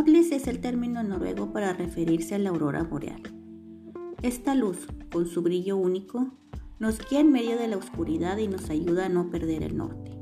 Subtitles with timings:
[0.00, 3.20] Nordlis es el término noruego para referirse a la aurora boreal.
[4.22, 6.32] Esta luz, con su brillo único,
[6.78, 10.16] nos guía en medio de la oscuridad y nos ayuda a no perder el norte.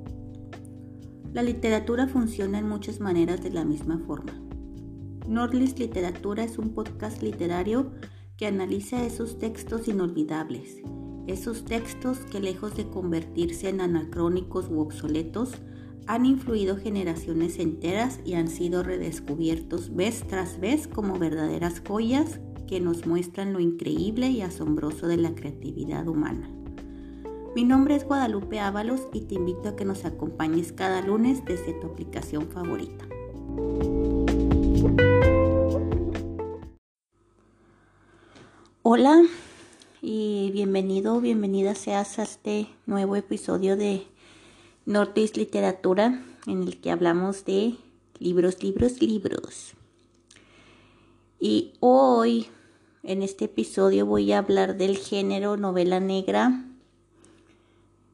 [1.33, 4.33] La literatura funciona en muchas maneras de la misma forma.
[5.29, 7.93] Nordlis Literatura es un podcast literario
[8.37, 10.83] que analiza esos textos inolvidables,
[11.29, 15.53] esos textos que lejos de convertirse en anacrónicos u obsoletos,
[16.09, 22.81] han influido generaciones enteras y han sido redescubiertos vez tras vez como verdaderas joyas que
[22.81, 26.51] nos muestran lo increíble y asombroso de la creatividad humana.
[27.55, 31.75] Mi nombre es Guadalupe Ábalos y te invito a que nos acompañes cada lunes desde
[31.75, 33.07] tu aplicación favorita.
[38.83, 39.23] Hola
[40.01, 44.07] y bienvenido, bienvenida seas a este nuevo episodio de
[44.89, 47.77] Northeast Literatura, en el que hablamos de
[48.19, 49.75] libros, libros, libros.
[51.39, 52.47] Y hoy,
[53.03, 56.65] en este episodio, voy a hablar del género novela negra.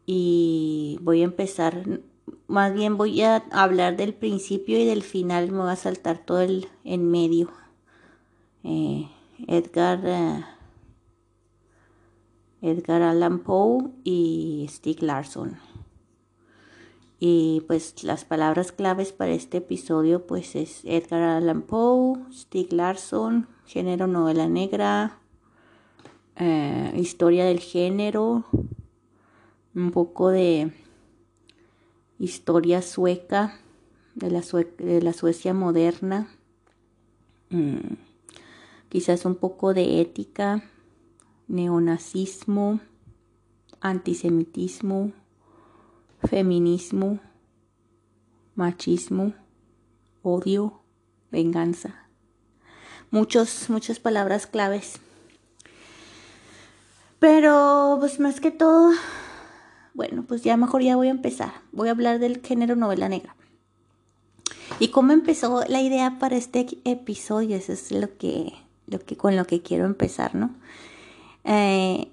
[0.04, 2.00] Y voy a empezar,
[2.48, 6.40] más bien voy a hablar del principio y del final, me voy a saltar todo
[6.40, 7.52] el en medio.
[8.64, 9.08] Eh,
[9.46, 10.44] Edgar, eh,
[12.62, 15.56] Edgar Allan Poe y Stieg Larsson.
[17.20, 23.46] Y pues las palabras claves para este episodio pues es Edgar Allan Poe, Stieg Larsson,
[23.66, 25.18] género novela negra,
[26.36, 28.44] eh, historia del género,
[29.74, 30.72] un poco de
[32.18, 33.58] historia sueca,
[34.14, 36.28] de la, Suecia moderna,
[37.50, 37.94] mm,
[38.88, 40.64] quizás un poco de ética,
[41.48, 42.80] neonazismo,
[43.80, 45.12] antisemitismo,
[46.28, 47.20] feminismo,
[48.54, 49.34] machismo,
[50.22, 50.80] odio,
[51.30, 52.08] venganza.
[53.10, 55.00] Muchos, muchas palabras claves.
[57.18, 58.92] Pero, pues más que todo,
[59.94, 61.52] bueno, pues ya mejor ya voy a empezar.
[61.72, 63.36] Voy a hablar del género novela negra.
[64.78, 68.52] Y cómo empezó la idea para este episodio, eso es lo que,
[68.86, 70.50] lo que con lo que quiero empezar, ¿no?
[71.44, 72.10] Eh,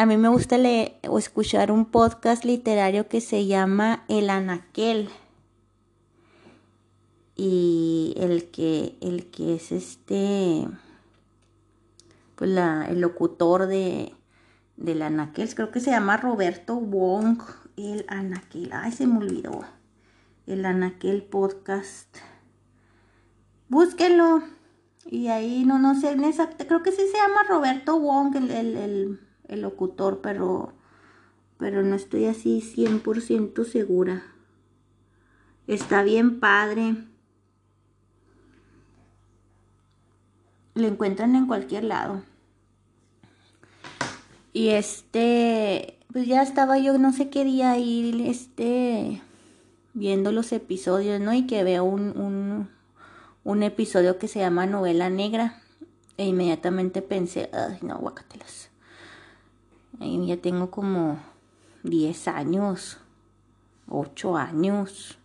[0.00, 5.10] a mí me gusta leer o escuchar un podcast literario que se llama El Anaquel.
[7.36, 10.66] Y el que, el que es este,
[12.34, 12.50] pues
[12.88, 14.14] el locutor de,
[14.78, 17.42] del Anaquel, creo que se llama Roberto Wong,
[17.76, 18.70] el Anaquel.
[18.72, 19.66] Ay, se me olvidó.
[20.46, 22.16] El Anaquel podcast.
[23.68, 24.44] Búsquenlo.
[25.04, 26.16] Y ahí no, no sé,
[26.66, 30.72] creo que sí se llama Roberto Wong, el, el el locutor, pero,
[31.58, 34.22] pero no estoy así 100% segura.
[35.66, 36.96] Está bien padre.
[40.74, 42.22] Lo encuentran en cualquier lado.
[44.52, 49.22] Y este, pues ya estaba yo, no sé qué día ir, este,
[49.94, 51.34] viendo los episodios, ¿no?
[51.34, 52.68] Y que veo un, un,
[53.44, 55.62] un episodio que se llama Novela Negra.
[56.16, 58.69] E inmediatamente pensé, ay, no, guacatelas
[60.00, 61.18] ya tengo como
[61.82, 62.98] 10 años,
[63.88, 65.18] 8 años,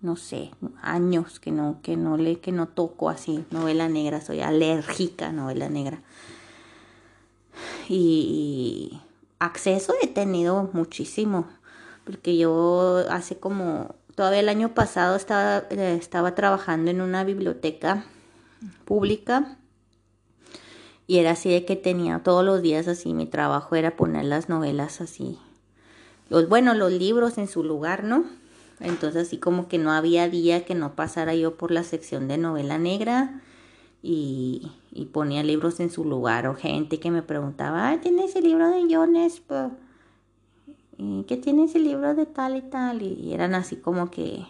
[0.00, 0.50] no sé,
[0.82, 5.32] años que no, que no le, que no toco así novela negra, soy alérgica a
[5.32, 6.02] novela negra.
[7.88, 9.00] Y,
[9.40, 11.46] acceso he tenido muchísimo,
[12.04, 18.04] porque yo hace como, todavía el año pasado estaba, eh, estaba trabajando en una biblioteca
[18.84, 19.57] pública
[21.08, 24.50] y era así de que tenía todos los días así, mi trabajo era poner las
[24.50, 25.38] novelas así.
[26.28, 28.24] Los, bueno, los libros en su lugar, ¿no?
[28.78, 32.36] Entonces así como que no había día que no pasara yo por la sección de
[32.36, 33.40] novela negra
[34.02, 38.44] y, y ponía libros en su lugar o gente que me preguntaba, ah, ¿tienes el
[38.44, 39.42] libro de Jones?
[40.98, 43.00] ¿Y qué tiene ese libro de tal y tal?
[43.00, 44.44] Y eran así como que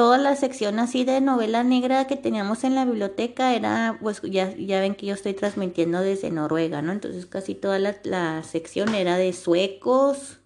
[0.00, 4.56] toda la sección así de novela negra que teníamos en la biblioteca era, pues ya,
[4.56, 6.92] ya ven que yo estoy transmitiendo desde Noruega, ¿no?
[6.92, 10.40] Entonces casi toda la, sección era de suecos,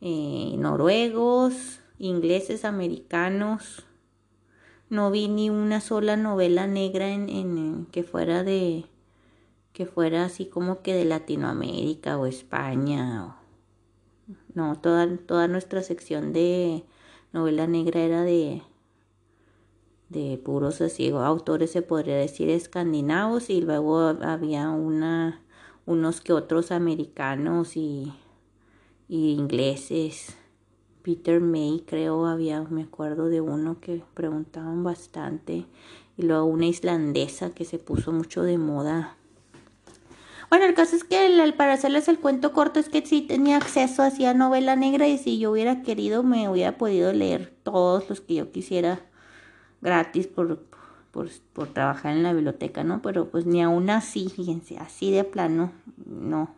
[0.00, 3.84] eh, noruegos, ingleses, americanos.
[4.90, 8.84] No vi ni una sola novela negra en, en que fuera de
[9.72, 13.38] que fuera así como que de Latinoamérica o España.
[14.54, 16.84] no, toda, toda nuestra sección de
[17.32, 18.62] novela negra era de,
[20.20, 25.40] de puros así, autores se podría decir escandinavos y luego había una,
[25.86, 28.12] unos que otros americanos y,
[29.08, 30.36] ingleses
[31.02, 35.66] Peter May, creo, había, me acuerdo de uno que preguntaban bastante.
[36.16, 39.16] Y luego una islandesa que se puso mucho de moda.
[40.48, 43.56] Bueno, el caso es que el, para hacerles el cuento corto es que sí tenía
[43.56, 48.20] acceso hacia novela negra y si yo hubiera querido me hubiera podido leer todos los
[48.20, 49.00] que yo quisiera
[49.84, 50.58] gratis por,
[51.12, 53.00] por, por trabajar en la biblioteca, ¿no?
[53.02, 55.70] Pero pues ni aún así, fíjense, así de plano,
[56.04, 56.50] no,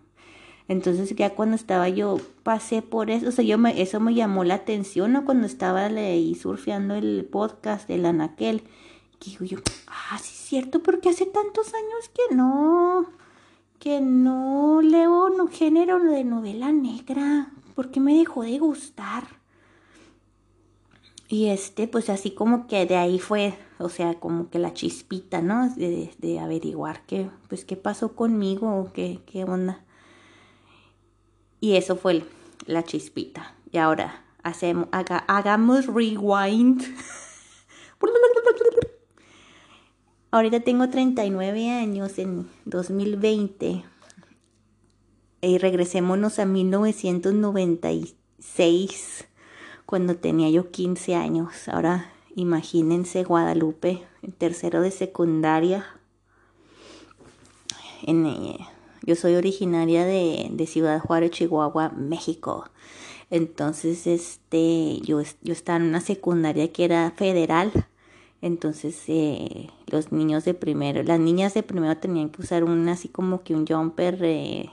[0.68, 4.42] entonces ya cuando estaba yo pasé por eso, o sea, yo me, eso me llamó
[4.42, 5.24] la atención, ¿no?
[5.24, 8.62] Cuando estaba ahí surfeando el podcast de la Naquel,
[9.20, 13.06] que digo yo, ah, sí es cierto, porque hace tantos años que no,
[13.78, 19.24] que no leo no, género de novela negra, porque me dejó de gustar.
[21.28, 25.42] Y este, pues así como que de ahí fue, o sea, como que la chispita,
[25.42, 25.68] ¿no?
[25.70, 29.84] De, de averiguar qué, pues qué pasó conmigo, qué, qué onda.
[31.60, 32.24] Y eso fue
[32.66, 33.54] la chispita.
[33.72, 36.82] Y ahora hacemos, hagamos rewind.
[40.30, 43.84] Ahorita tengo 39 años en 2020.
[45.40, 49.24] Y regresémonos a 1996,
[49.86, 51.68] cuando tenía yo 15 años.
[51.68, 55.86] Ahora imagínense Guadalupe, en tercero de secundaria.
[58.06, 58.58] Eh,
[59.02, 62.68] yo soy originaria de, Ciudad Juárez, Chihuahua, México.
[63.30, 67.72] Entonces, este, yo, estaba en una secundaria que era federal.
[68.42, 73.08] Entonces, eh, los niños de primero, las niñas de primero tenían que usar un así
[73.08, 74.70] como que un jumper eh,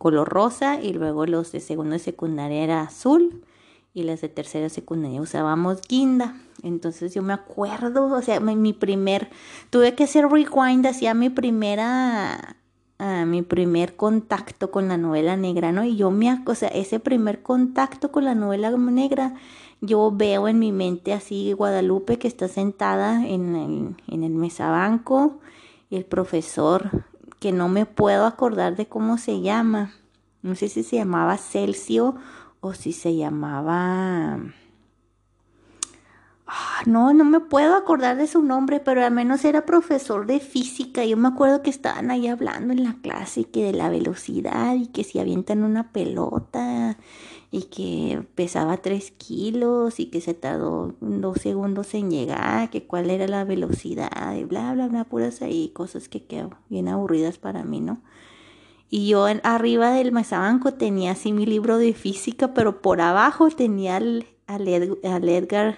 [0.00, 3.44] color rosa y luego los de segundo de secundaria era azul
[3.92, 6.40] y las de tercera secundaria usábamos guinda.
[6.62, 9.28] Entonces yo me acuerdo, o sea, mi, primer,
[9.68, 12.56] tuve que hacer rewind hacia mi primera
[13.26, 15.84] mi primer contacto con la novela negra, ¿no?
[15.84, 19.34] Y yo me, o sea, ese primer contacto con la novela negra,
[19.80, 25.40] yo veo en mi mente así Guadalupe que está sentada en el, en el mesabanco
[25.88, 27.04] y el profesor
[27.40, 29.92] que no me puedo acordar de cómo se llama.
[30.42, 32.14] No sé si se llamaba Celcio
[32.60, 34.38] o si se llamaba
[36.52, 40.40] Ah, no, no me puedo acordar de su nombre, pero al menos era profesor de
[40.40, 41.04] física.
[41.04, 44.88] Yo me acuerdo que estaban ahí hablando en la clase que de la velocidad y
[44.88, 46.96] que si avientan una pelota
[47.52, 53.10] y que pesaba tres kilos y que se tardó dos segundos en llegar, que cuál
[53.10, 57.64] era la velocidad y bla, bla, bla, puras ahí cosas que quedan bien aburridas para
[57.64, 58.00] mí, ¿no?
[58.88, 63.48] Y yo en, arriba del mesabanco tenía así mi libro de física, pero por abajo
[63.50, 64.68] tenía al, al
[65.28, 65.76] Edgar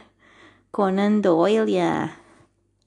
[0.70, 2.18] Conan Doyle y a...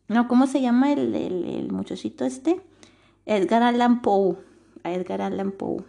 [0.08, 2.60] No, ¿cómo se llama el, el, muchachito este?
[3.28, 4.38] Edgar Allan Poe.
[4.84, 5.84] A Edgar Allan Poe.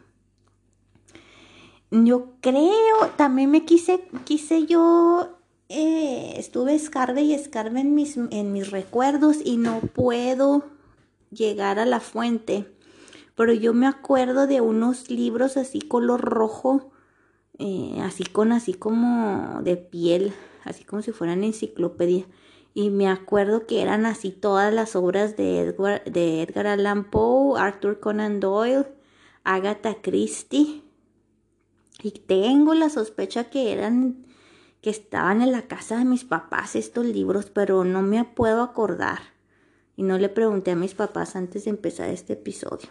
[1.90, 5.38] Yo creo, también me quise, quise yo,
[5.68, 10.64] eh, estuve escarbe y escarbe en mis, en mis recuerdos y no puedo
[11.30, 12.66] llegar a la fuente.
[13.36, 16.90] Pero yo me acuerdo de unos libros así color rojo,
[17.58, 20.32] eh, así con así como de piel,
[20.64, 22.26] así como si fueran enciclopedia.
[22.74, 25.72] Y me acuerdo que eran así todas las obras de
[26.06, 28.86] de Edgar Allan Poe, Arthur Conan Doyle,
[29.44, 30.85] Agatha Christie.
[32.02, 34.26] Y tengo la sospecha que eran,
[34.80, 39.20] que estaban en la casa de mis papás estos libros, pero no me puedo acordar.
[39.96, 42.90] Y no le pregunté a mis papás antes de empezar este episodio.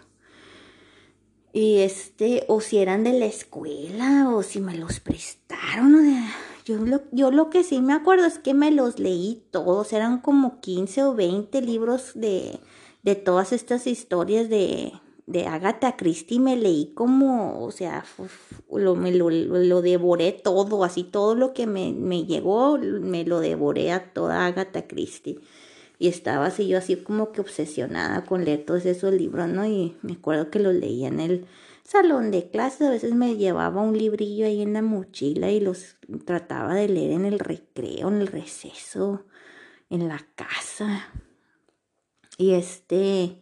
[1.53, 5.95] Y este, o si eran de la escuela, o si me los prestaron,
[6.65, 10.19] yo lo, yo lo que sí me acuerdo es que me los leí todos, eran
[10.19, 12.59] como 15 o 20 libros de,
[13.03, 14.91] de todas estas historias de,
[15.27, 18.05] de Agatha Christie, me leí como, o sea,
[18.71, 23.39] lo, me lo, lo, devoré todo, así todo lo que me, me llegó, me lo
[23.39, 25.39] devoré a toda Agatha Christie.
[25.97, 29.65] Y estaba así yo así como que obsesionada con leer todos esos libros, ¿no?
[29.65, 31.45] Y me acuerdo que los leía en el
[31.83, 35.95] salón de clases, a veces me llevaba un librillo ahí en la mochila y los
[36.25, 39.25] trataba de leer en el recreo, en el receso,
[39.89, 41.07] en la casa.
[42.37, 43.39] Y este,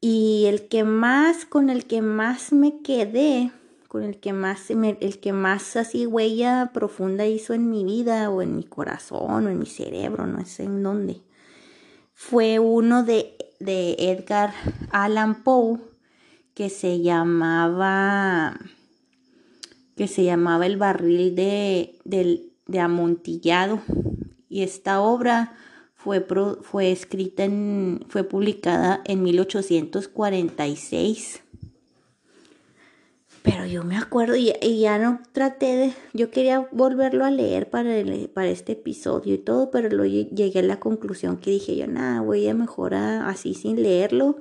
[0.00, 3.52] y el que más, con el que más me quedé,
[3.88, 8.42] con el que más, el que más así huella profunda hizo en mi vida o
[8.42, 11.22] en mi corazón o en mi cerebro, no sé en dónde,
[12.14, 14.52] fue uno de, de Edgar
[14.90, 15.78] Allan Poe
[16.54, 18.58] que se llamaba
[19.96, 23.80] que se llamaba El barril de, de, amontillado.
[24.48, 25.56] Y esta obra
[26.62, 31.42] fue, escrita en, fue publicada en 1846
[33.46, 37.94] pero yo me acuerdo y, ya no traté de, yo quería volverlo a leer para,
[38.34, 42.22] para este episodio y todo, pero luego llegué a la conclusión que dije yo, nada,
[42.22, 44.38] voy a mejorar así sin leerlo,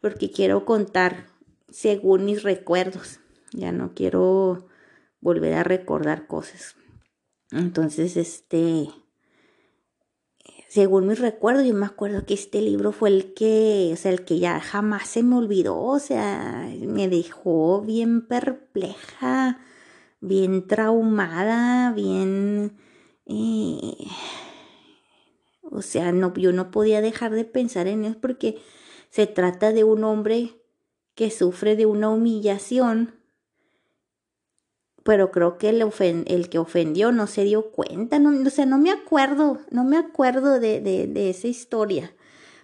[0.00, 1.26] porque quiero contar
[1.68, 3.18] según mis recuerdos,
[3.50, 4.68] ya no quiero
[5.20, 6.76] volver a recordar cosas.
[7.50, 8.86] Entonces, este,
[10.74, 14.24] según mis recuerdos, yo me acuerdo que este libro fue el que, o sea, el
[14.24, 19.60] que ya jamás se me olvidó, o sea, me dejó bien perpleja,
[20.20, 22.76] bien traumada, bien...
[23.26, 24.08] Eh,
[25.62, 28.60] o sea, no, yo no podía dejar de pensar en eso porque
[29.10, 30.60] se trata de un hombre
[31.14, 33.14] que sufre de una humillación
[35.04, 38.90] pero creo que el, que ofendió no se dio cuenta, no, o sea, no me
[38.90, 42.16] acuerdo, no me acuerdo de, de, esa historia.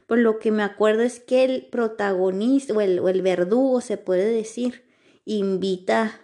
[0.07, 3.99] Por lo que me acuerdo es que el protagonista o el, o el verdugo, se
[3.99, 4.85] puede decir,
[5.27, 6.19] invita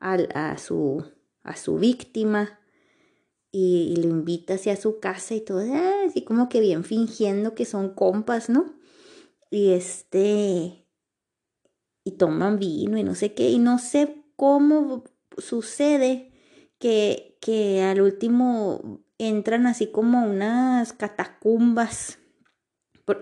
[0.00, 1.04] a, a, su,
[1.44, 2.58] a su víctima
[3.52, 7.64] y, lo invita hacia su casa y todo, ah, así como que bien fingiendo que
[7.64, 8.76] son compas, ¿no?
[9.52, 10.84] Y este,
[12.02, 15.04] y toman vino y no sé qué, y no sé cómo
[15.38, 16.32] sucede
[16.78, 22.18] que, que al último entran así como unas catacumbas.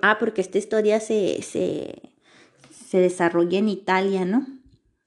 [0.03, 2.13] ah, porque esta historia se, se,
[2.71, 4.47] se desarrolla en Italia, ¿no?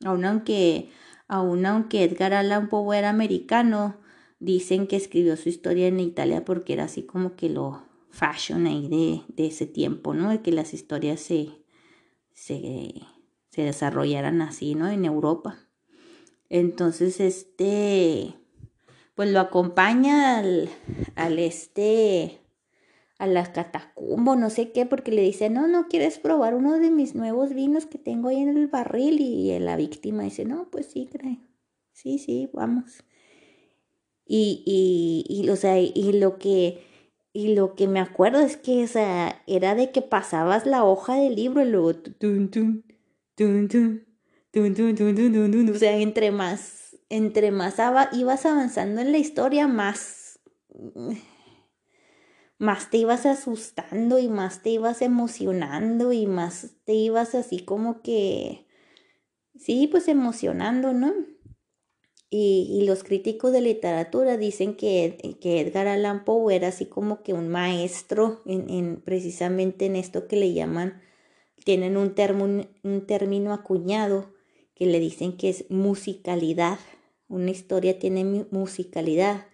[0.04, 0.89] Aún aunque,
[1.28, 3.98] aún aunque Edgar Allan Poe era americano,
[4.39, 8.88] dicen que escribió su historia en Italia porque era así como que lo fashion ahí
[8.88, 10.30] de, de ese tiempo, ¿no?
[10.30, 11.50] De que las historias se,
[12.34, 12.94] se,
[13.50, 14.88] se desarrollaran así, ¿no?
[14.89, 15.69] En Europa.
[16.50, 18.34] Entonces, este,
[19.15, 20.70] pues lo acompaña al,
[21.15, 22.39] al este,
[23.20, 26.89] a las catacumbas, no sé qué, porque le dice, no, no quieres probar uno de
[26.89, 29.20] mis nuevos vinos que tengo ahí en el barril.
[29.20, 31.38] Y la víctima dice, no, pues sí, creo.
[31.91, 33.03] Sí, sí, vamos.
[34.25, 34.63] Y,
[35.27, 36.82] y, o sea, y lo que,
[37.34, 41.15] y lo que me acuerdo es que, o sea, era de que pasabas la hoja
[41.15, 42.84] del libro y luego, tun,
[44.51, 47.75] tun, tun, tun, o sea, entre más, entre más
[48.13, 50.39] ibas avanzando en la historia, más,
[52.58, 58.01] más te ibas asustando y más te ibas emocionando y más te ibas así como
[58.01, 58.68] que,
[59.58, 61.13] sí, pues emocionando, ¿no?
[62.32, 67.34] Y, los críticos de literatura dicen que, que, Edgar Allan Poe era así como que
[67.34, 71.01] un maestro en, en precisamente en esto que le llaman,
[71.65, 72.13] tienen un,
[72.84, 74.32] un término acuñado
[74.79, 76.79] que le dicen que es musicalidad.
[77.27, 79.45] Una historia tiene musicalidad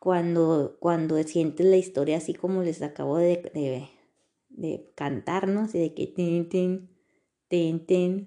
[0.00, 3.88] cuando, cuando sientes la historia así como les acabo de, de,
[4.48, 5.60] de cantar, ¿no?
[5.60, 6.88] Así de que tin, tin,
[7.48, 8.26] tin, tin,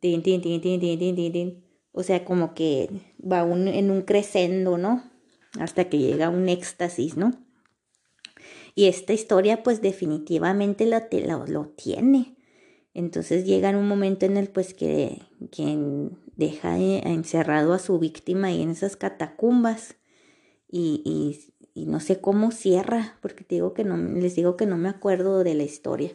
[0.00, 2.88] tin, tin, tin, tin, tin, tin, tin, O sea, como que
[3.20, 5.04] va un, en un crescendo, ¿no?
[5.58, 7.32] Hasta que llega un éxtasis, ¿no?
[8.74, 12.39] Y esta historia, pues definitivamente lo, lo tiene.
[12.94, 18.48] Entonces llega un momento en el pues que, que deja eh, encerrado a su víctima
[18.48, 19.96] ahí en esas catacumbas
[20.68, 24.76] y, y, no sé cómo cierra, porque te digo que no, les digo que no
[24.76, 26.12] me acuerdo de la historia,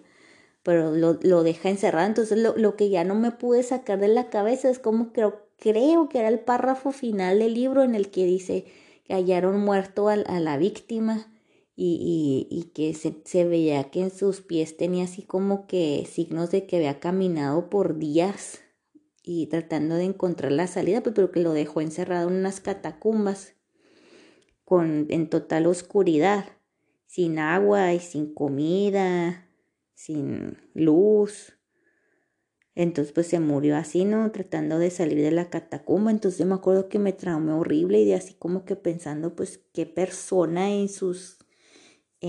[0.63, 2.07] pero lo, lo deja encerrado.
[2.07, 5.47] Entonces lo, lo, que ya no me pude sacar de la cabeza es como creo,
[5.57, 8.65] creo que era el párrafo final del libro en el que dice
[9.05, 11.27] que hallaron muerto a la víctima
[11.75, 16.51] y, y, que se, se, veía que en sus pies tenía así como que signos
[16.51, 18.61] de que había caminado por días
[19.23, 23.55] y tratando de encontrar la salida, pues, pero que lo dejó encerrado en unas catacumbas
[24.63, 26.45] con, en total oscuridad,
[27.05, 29.49] sin agua y sin comida,
[29.93, 31.57] sin luz.
[32.75, 34.31] Entonces pues se murió así, ¿no?
[34.31, 36.11] Tratando de salir de la catacumba.
[36.11, 39.85] Entonces me acuerdo que me traumé horrible y de así como que pensando pues qué
[39.85, 41.44] persona en sus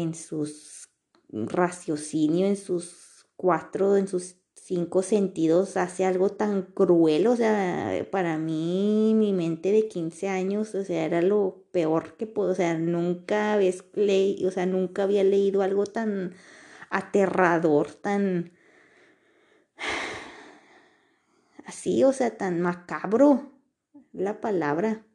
[0.02, 0.88] en sus
[1.30, 4.36] raciocinio, en sus cuatro, en sus
[4.66, 10.74] cinco sentidos hace algo tan cruel, o sea, para mí mi mente de 15 años,
[10.74, 15.04] o sea, era lo peor que puedo, o sea, nunca había leído, o sea, nunca
[15.04, 16.34] había leído algo tan
[16.90, 18.52] aterrador, tan
[21.64, 23.52] así, o sea, tan macabro,
[24.12, 25.05] la palabra.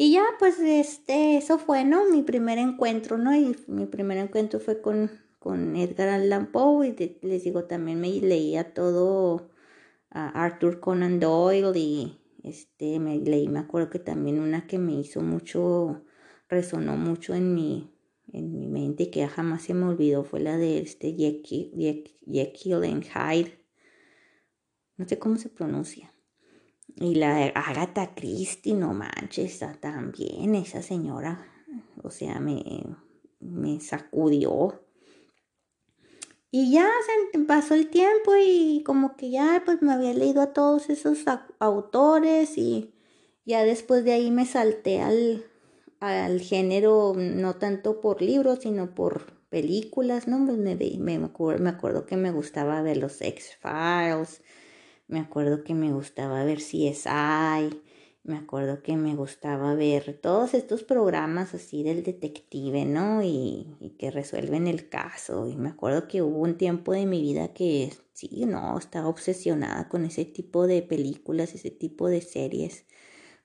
[0.00, 2.08] Y ya, pues, este, eso fue, ¿no?
[2.08, 3.34] Mi primer encuentro, ¿no?
[3.34, 8.08] Y mi primer encuentro fue con, con Edgar Allan Poe y les digo, también me
[8.08, 9.50] leía todo
[10.10, 14.92] a Arthur Conan Doyle y este, me leí, me acuerdo que también una que me
[14.92, 16.04] hizo mucho,
[16.48, 17.92] resonó mucho en mi,
[18.32, 23.04] en mi mente y que jamás se me olvidó fue la de este Jekyll, and
[23.04, 23.58] Hyde.
[24.96, 26.14] No sé cómo se pronuncia.
[26.96, 31.46] Y la Agatha Christie, no manches, también esa señora,
[32.02, 32.84] o sea, me,
[33.40, 34.82] me sacudió.
[36.50, 36.88] Y ya
[37.32, 41.24] se pasó el tiempo y como que ya pues me había leído a todos esos
[41.58, 42.94] autores y
[43.44, 45.44] ya después de ahí me salté al,
[46.00, 50.44] al género, no tanto por libros, sino por películas, ¿no?
[50.44, 54.42] Pues me, me, acuerdo, me acuerdo que me gustaba ver los X-Files,
[55.08, 57.80] me acuerdo que me gustaba ver CSI,
[58.24, 63.22] me acuerdo que me gustaba ver todos estos programas así del detective, ¿no?
[63.22, 65.48] Y, que resuelven el caso.
[65.48, 69.88] Y me acuerdo que hubo un tiempo de mi vida que sí, no, estaba obsesionada
[69.88, 72.84] con ese tipo de películas, ese tipo de series.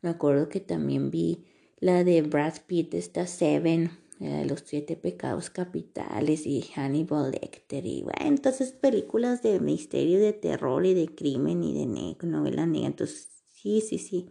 [0.01, 1.45] Me acuerdo que también vi
[1.79, 8.19] la de Brad Pitt, esta Seven, los siete pecados capitales y Hannibal Lecter y bueno,
[8.21, 12.87] entonces películas de misterio, de terror y de crimen y de novela negra.
[12.87, 14.29] Entonces, sí, sí, sí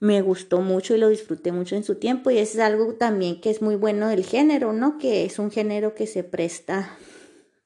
[0.00, 3.50] me gustó mucho y lo disfruté mucho en su tiempo y es algo también que
[3.50, 4.98] es muy bueno del género, ¿no?
[4.98, 6.96] Que es un género que se presta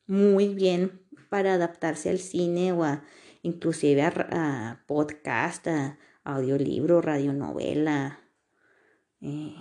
[0.07, 3.05] muy bien para adaptarse al cine o a
[3.43, 8.21] inclusive a, podcast, a audiolibro, radionovela,
[9.21, 9.55] eh,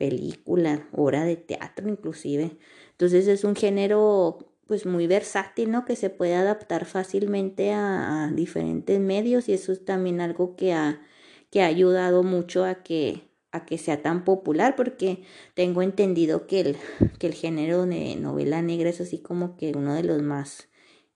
[0.00, 2.56] película, obra de teatro inclusive.
[2.92, 5.84] Entonces es un género pues muy versátil, ¿no?
[5.84, 11.02] Que se puede adaptar fácilmente a, diferentes medios y eso es también algo que ha
[11.50, 16.60] que ha ayudado mucho a que, a que sea tan popular, porque tengo entendido que
[16.60, 16.76] el,
[17.18, 20.68] que el género de novela negra es así como que uno de los más...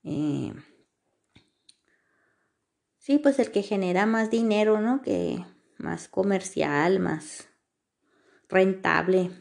[0.03, 0.53] Eh,
[2.97, 5.01] sí, pues el que genera más dinero, ¿no?
[5.01, 5.39] Que
[5.77, 7.47] más comercial, más
[8.49, 9.31] rentable.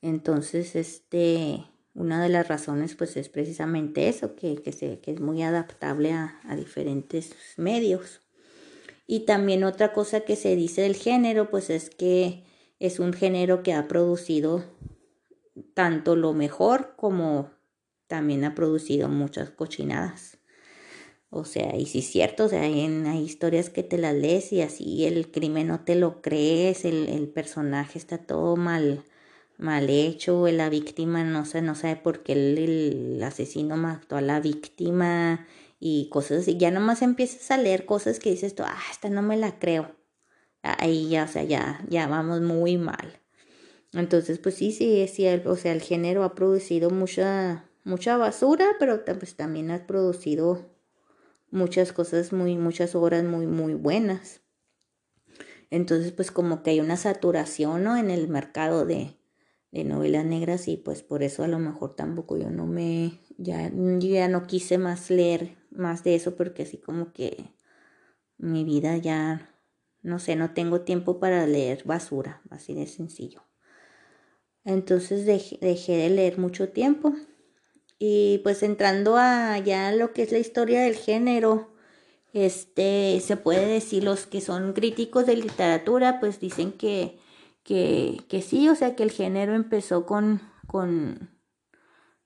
[0.00, 5.20] Entonces, este, una de las razones, pues, es precisamente eso, que, que, se, que es
[5.20, 8.20] muy adaptable a, a diferentes medios.
[9.06, 12.44] Y también otra cosa que se dice del género, pues es que
[12.78, 14.64] es un género que ha producido
[15.74, 17.50] tanto lo mejor como
[18.06, 20.38] también ha producido muchas cochinadas.
[21.34, 24.52] O sea, y si es cierto, o sea, hay, hay, historias que te las lees
[24.52, 29.02] y así el crimen no te lo crees, el, el personaje está todo mal,
[29.56, 34.20] mal hecho, la víctima no, sé, no sabe por qué el, el asesino mató a
[34.20, 35.46] la víctima
[35.80, 36.58] y cosas así.
[36.58, 39.96] Ya nomás empiezas a leer cosas que dices tú, ah, esta no me la creo.
[40.62, 43.20] Ahí ya, o sea, ya, ya vamos muy mal.
[43.94, 49.02] Entonces, pues sí, sí, sí, o sea, el género ha producido mucha, mucha basura, pero
[49.04, 50.71] pues también ha producido
[51.52, 54.40] muchas cosas muy, muchas obras muy, muy buenas.
[55.70, 57.96] Entonces, pues como que hay una saturación, ¿no?
[57.96, 59.16] En el mercado de,
[59.70, 63.70] de novelas negras y pues por eso a lo mejor tampoco yo no me, ya,
[63.70, 67.54] yo ya no quise más leer más de eso porque así como que
[68.36, 69.54] mi vida ya,
[70.02, 73.42] no sé, no tengo tiempo para leer basura, así de sencillo.
[74.64, 77.14] Entonces dejé, dejé de leer mucho tiempo
[78.04, 81.70] y pues entrando a ya lo que es la historia del género,
[82.32, 87.18] este, se puede decir los que son críticos de literatura, pues dicen que
[87.62, 91.30] que, que sí, o sea, que el género empezó con, con,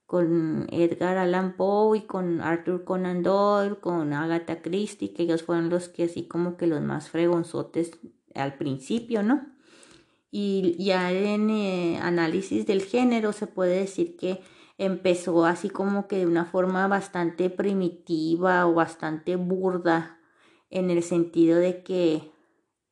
[0.07, 5.69] con Edgar Allan Poe y con Arthur Conan Doyle, con Agatha Christie, que ellos fueron
[5.69, 7.99] los que así como que los más fregonzotes
[8.35, 9.47] al principio, ¿no?
[10.31, 14.41] Y ya en eh, análisis del género se puede decir que
[14.79, 20.19] empezó así como que de una forma bastante primitiva o bastante burda,
[20.71, 22.33] en el sentido de que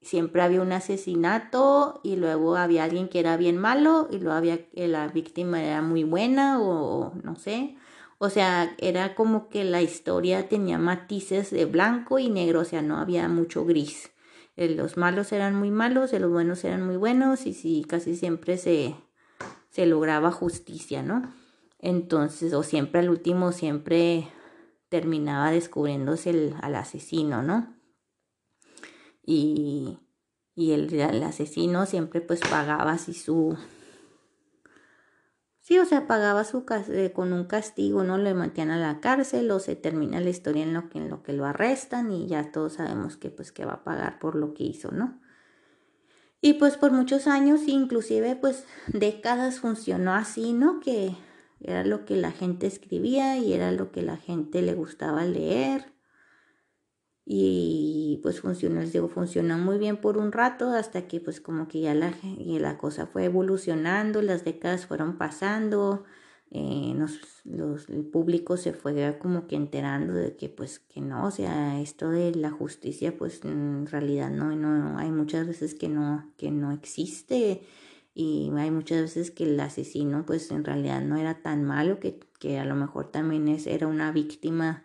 [0.01, 4.69] siempre había un asesinato y luego había alguien que era bien malo y luego había
[4.69, 7.77] que la víctima era muy buena o no sé.
[8.19, 12.81] O sea, era como que la historia tenía matices de blanco y negro, o sea,
[12.81, 14.13] no había mucho gris.
[14.57, 18.57] Eh, los malos eran muy malos, los buenos eran muy buenos y sí, casi siempre
[18.57, 18.95] se,
[19.71, 21.35] se lograba justicia, ¿no?
[21.85, 24.29] Entonces, o siempre al último, siempre
[24.89, 27.75] terminaba descubriéndose al asesino, ¿no?
[29.27, 29.99] y,
[30.55, 33.57] y el, asesino siempre pues pagaba así su...
[35.61, 38.19] Sí, o sea, pagaba su eh, con un castigo, ¿no?
[38.19, 41.23] Le mantían a la cárcel o se termina la historia en lo que, en lo
[41.23, 44.53] que lo arrestan y ya todos sabemos que pues que va a pagar por lo
[44.53, 45.21] que hizo, ¿no?
[46.43, 50.81] Y pues por muchos años, inclusive pues décadas funcionó así, ¿no?
[50.81, 51.17] Que
[51.61, 55.93] era lo que la gente escribía y era lo que la gente le gustaba leer.
[57.27, 61.69] Y pues funcionó, les digo, funcionó muy bien por un rato hasta que pues como
[61.69, 66.05] que ya la, y la cosa fue evolucionando, las décadas fueron pasando,
[66.51, 66.95] eh,
[67.45, 71.81] los, el público se fue como que enterando de que pues que no, o sea,
[71.81, 76.51] esto de la justicia pues en realidad no, no hay muchas veces que no, que
[76.51, 77.63] no existe
[78.15, 82.21] y hay muchas veces que el asesino pues en realidad no era tan malo, que,
[82.39, 84.85] que a lo mejor también es, era una víctima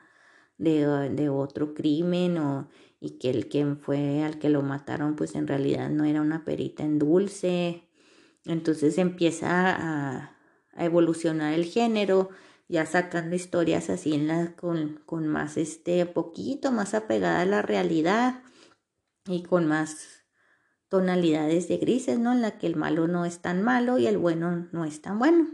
[0.58, 5.36] de, de otro crimen o, y que el quien fue al que lo mataron pues
[5.36, 7.84] en realidad no era una perita en dulce.
[8.46, 10.40] Entonces empieza a
[10.80, 12.30] a evolucionar el género,
[12.70, 17.62] ya sacando historias así en la, con, con más este poquito más apegada a la
[17.62, 18.42] realidad
[19.26, 20.19] y con más
[20.90, 22.32] tonalidades de grises, ¿no?
[22.34, 25.20] En la que el malo no es tan malo y el bueno no es tan
[25.20, 25.48] bueno.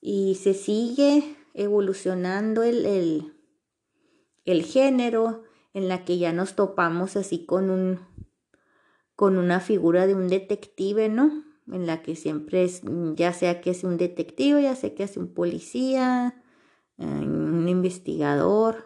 [0.00, 3.32] Y se sigue evolucionando el, el,
[4.44, 5.44] el género
[5.74, 8.00] en la que ya nos topamos así con un
[9.16, 11.42] con una figura de un detective, ¿no?
[11.72, 12.82] en la que siempre es,
[13.14, 16.42] ya sea que es un detective, ya sea que es un policía,
[16.98, 18.84] eh, un investigador.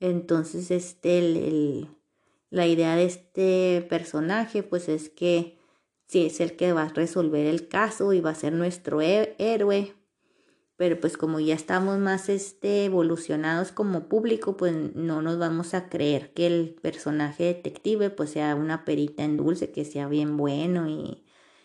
[0.00, 1.88] Entonces, este, el,
[2.54, 5.58] la idea de este personaje, pues es que
[6.06, 9.96] sí es el que va a resolver el caso y va a ser nuestro héroe.
[10.76, 15.88] Pero pues como ya estamos más este, evolucionados como público, pues no nos vamos a
[15.88, 20.88] creer que el personaje detective pues sea una perita en dulce, que sea bien bueno
[20.88, 21.24] y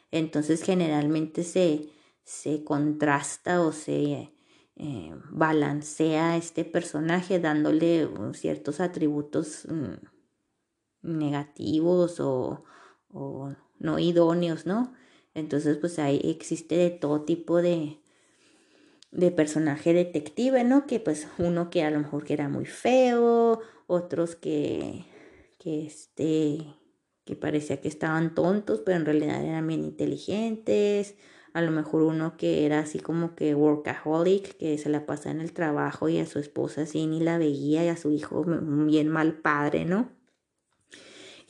[0.10, 1.90] entonces generalmente se,
[2.24, 4.34] se contrasta o se
[4.76, 10.19] eh, balancea este personaje dándole uh, ciertos atributos mm,
[11.02, 12.64] negativos o,
[13.12, 14.94] o, no idóneos, ¿no?
[15.34, 18.00] Entonces pues ahí existe de todo tipo de,
[19.12, 20.86] de personaje detective, ¿no?
[20.86, 25.06] Que pues uno que a lo mejor que era muy feo, otros que,
[25.58, 26.66] que este,
[27.26, 31.16] que parecía que estaban tontos, pero en realidad eran bien inteligentes.
[31.54, 35.42] A lo mejor uno que era así como que workaholic, que se la pasaba en
[35.42, 39.10] el trabajo y a su esposa así ni la veía y a su hijo bien
[39.10, 40.10] mal padre, ¿no?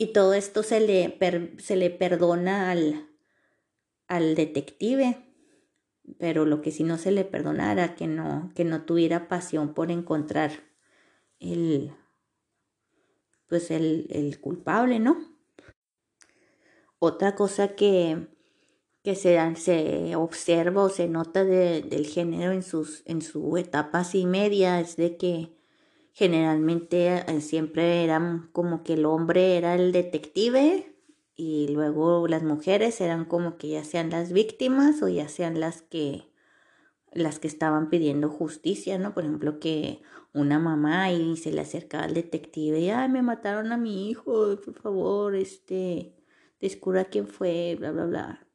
[0.01, 1.19] Y todo esto se le,
[1.57, 3.09] se le perdona al,
[4.07, 5.17] al detective,
[6.17, 9.91] pero lo que sí no se le perdonara, que no, que no tuviera pasión por
[9.91, 10.51] encontrar
[11.41, 11.91] el,
[13.49, 15.17] pues el, el culpable, ¿no?
[16.99, 18.29] Otra cosa que,
[19.03, 24.25] que se, se, observa o se nota del género en, sus, en su etapa así
[24.25, 25.58] media es de que
[26.19, 30.93] generalmente eh, siempre eran como que el hombre era el detective
[31.37, 35.81] y luego las mujeres eran como que ya sean las víctimas o ya sean las
[35.81, 36.25] que
[37.13, 39.13] las que estaban pidiendo justicia, ¿no?
[39.13, 40.01] Por ejemplo, que
[40.33, 44.57] una mamá y se le acercaba al detective y, ay, me mataron a mi hijo,
[44.57, 46.13] por favor, este,
[46.59, 48.47] descubra quién fue, bla, bla, bla.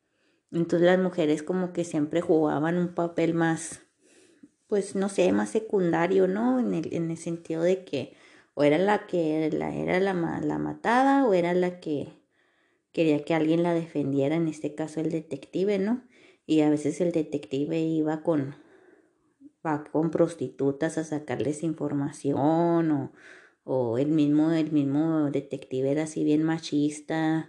[0.53, 3.84] Entonces las mujeres como que siempre jugaban un papel más,
[4.75, 6.59] pues no sé, más secundario, ¿no?
[6.59, 8.17] En el, en el sentido de que
[8.55, 12.09] o era la que la, era la, la matada o era la que
[12.91, 16.03] quería que alguien la defendiera, en este caso el detective, ¿no?
[16.45, 18.57] Y a veces el detective iba con,
[19.93, 23.13] con prostitutas a sacarles información o,
[23.63, 27.49] o el mismo, el mismo detective era así bien machista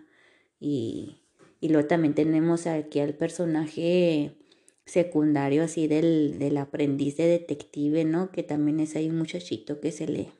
[0.59, 1.23] y,
[1.59, 4.37] y luego también tenemos aquí al personaje
[4.85, 8.31] secundario así del, del aprendiz de detective, ¿no?
[8.31, 10.31] Que también es ahí un muchachito que se le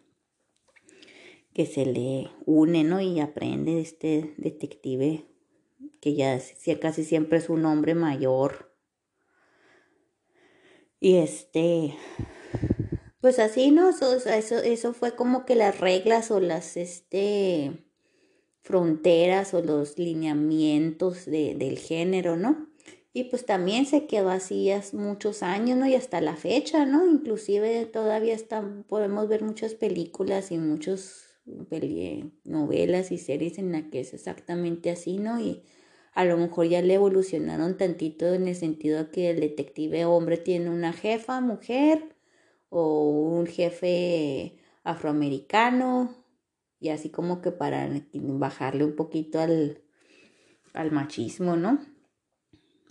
[1.54, 3.00] que se le une, ¿no?
[3.00, 5.26] Y aprende de este detective
[6.02, 6.38] que ya
[6.82, 8.76] casi siempre es un hombre mayor.
[11.00, 11.96] Y este,
[13.22, 13.90] pues así, ¿no?
[13.90, 17.86] Eso, eso, eso fue como que las reglas o las, este,
[18.62, 22.68] fronteras o los lineamientos de, del género, ¿no?
[23.16, 25.88] Y pues también se quedó así muchos años, ¿no?
[25.88, 27.10] Y hasta la fecha, ¿no?
[27.10, 28.36] Inclusive todavía
[28.90, 31.24] podemos ver muchas películas y muchas
[32.44, 35.40] novelas y series en las que es exactamente así, ¿no?
[35.40, 35.64] Y
[36.14, 40.70] a lo mejor ya le evolucionaron tantito en el sentido que el detective hombre tiene
[40.70, 42.18] una jefa mujer
[42.68, 46.14] o un jefe afroamericano
[46.82, 49.84] y así como que para bajarle un poquito al,
[50.74, 51.95] al machismo, ¿no?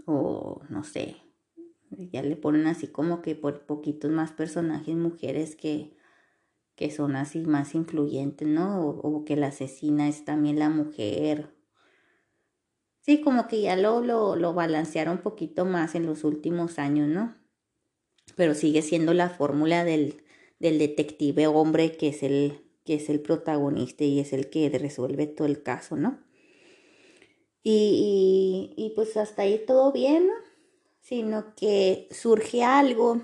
[0.06, 1.16] O no sé,
[2.12, 5.96] ya le ponen así como que por poquitos más personajes mujeres que,
[6.76, 8.88] que son así más influyentes, ¿no?
[8.88, 11.54] O, que la asesina es también la mujer.
[13.00, 17.08] Sí, como que ya lo, lo, lo balancearon un poquito más en los últimos años,
[17.08, 17.36] ¿no?
[18.36, 20.24] Pero sigue siendo la fórmula del,
[20.58, 25.26] del detective hombre que es el, que es el protagonista y es el que resuelve
[25.26, 26.23] todo el caso, ¿no?
[27.66, 30.34] Y, y, pues hasta ahí todo bien, ¿no?
[31.00, 33.22] sino que surge algo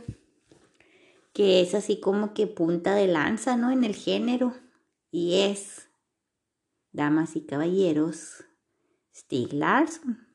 [1.33, 3.70] que es así como que punta de lanza, ¿no?
[3.70, 4.55] En el género.
[5.11, 5.88] Y es,
[6.92, 8.44] damas y caballeros,
[9.14, 10.26] Stig Larsson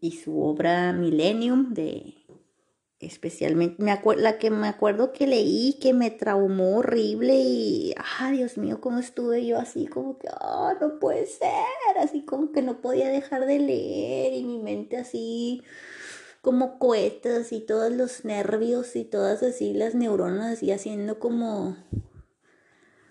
[0.00, 2.23] y su obra Millennium de
[3.06, 8.58] especialmente me la que me acuerdo que leí que me traumó horrible y ay Dios
[8.58, 12.80] mío cómo estuve yo así como que ah no puede ser así como que no
[12.80, 15.62] podía dejar de leer y mi mente así
[16.42, 21.76] como cohetes y todos los nervios y todas así las neuronas así haciendo como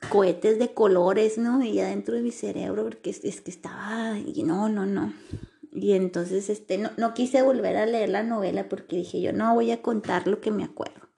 [0.10, 1.64] cohetes de colores, ¿no?
[1.64, 5.14] Y adentro de mi cerebro, porque es, es que estaba, y no, no, no.
[5.76, 9.56] Y entonces este, no, no quise volver a leer la novela porque dije yo no
[9.56, 11.10] voy a contar lo que me acuerdo.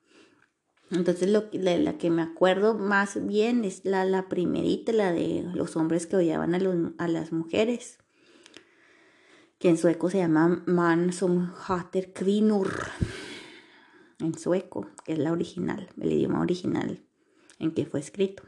[0.92, 5.44] Entonces lo, la, la que me acuerdo más bien es la, la primerita, la de
[5.54, 7.98] los hombres que odiaban a, los, a las mujeres,
[9.58, 12.70] que en sueco se llama Man som hater kvinnor,
[14.20, 17.04] en sueco, que es la original, el idioma original
[17.60, 18.44] en que fue escrito.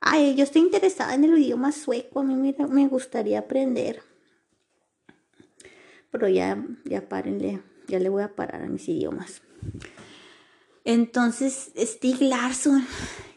[0.00, 4.02] Ay, yo estoy interesada en el idioma sueco, a mí me, me gustaría aprender
[6.16, 9.42] pero ya, ya párenle, ya le voy a parar a mis idiomas.
[10.82, 12.86] Entonces, Stig Larsson,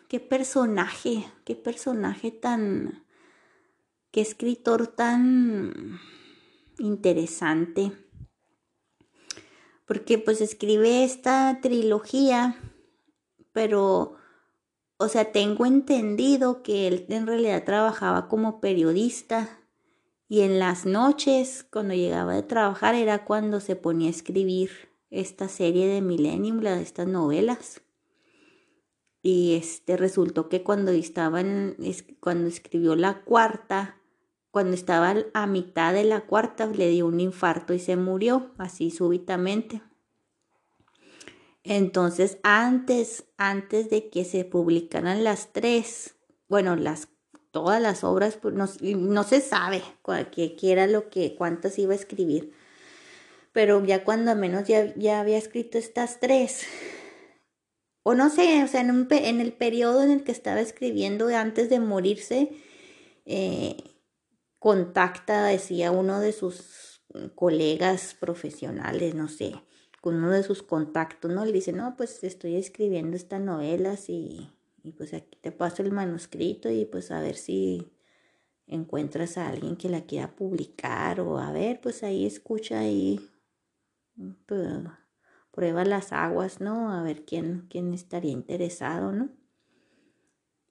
[0.07, 3.03] qué personaje, qué personaje tan,
[4.11, 5.99] qué escritor tan
[6.77, 7.91] interesante.
[9.85, 12.55] Porque pues escribe esta trilogía,
[13.51, 14.15] pero,
[14.95, 19.58] o sea, tengo entendido que él en realidad trabajaba como periodista
[20.31, 24.69] y en las noches, cuando llegaba de trabajar, era cuando se ponía a escribir
[25.09, 27.81] esta serie de Millennium, de estas novelas.
[29.23, 31.41] Y este resultó que cuando estaba
[32.19, 33.97] cuando escribió la cuarta,
[34.51, 38.91] cuando estaba a mitad de la cuarta, le dio un infarto y se murió así
[38.91, 39.81] súbitamente.
[41.63, 47.09] Entonces, antes, antes de que se publicaran las tres, bueno, las
[47.51, 49.81] todas las obras, pues no, no se sabe
[50.31, 52.53] qué era lo que, cuántas iba a escribir.
[53.51, 56.65] Pero ya cuando menos ya, ya había escrito estas tres,
[58.03, 61.27] o no sé, o sea, en, un, en el periodo en el que estaba escribiendo
[61.27, 62.51] antes de morirse,
[63.25, 63.77] eh,
[64.59, 67.01] contacta, decía uno de sus
[67.35, 69.53] colegas profesionales, no sé,
[70.01, 71.45] con uno de sus contactos, ¿no?
[71.45, 74.51] Le dice, no, pues estoy escribiendo estas novelas y
[74.83, 77.91] y pues aquí te paso el manuscrito y pues a ver si
[78.67, 83.19] encuentras a alguien que la quiera publicar o a ver, pues ahí escucha y
[84.45, 84.67] pues,
[85.51, 86.91] prueba las aguas, ¿no?
[86.91, 89.29] A ver quién, quién estaría interesado, ¿no?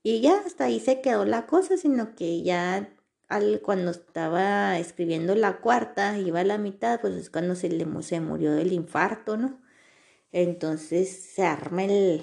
[0.03, 2.97] Y ya hasta ahí se quedó la cosa, sino que ya
[3.29, 7.87] al, cuando estaba escribiendo la cuarta, iba a la mitad, pues es cuando se le
[8.03, 9.61] se murió del infarto, ¿no?
[10.31, 12.23] Entonces se arma el,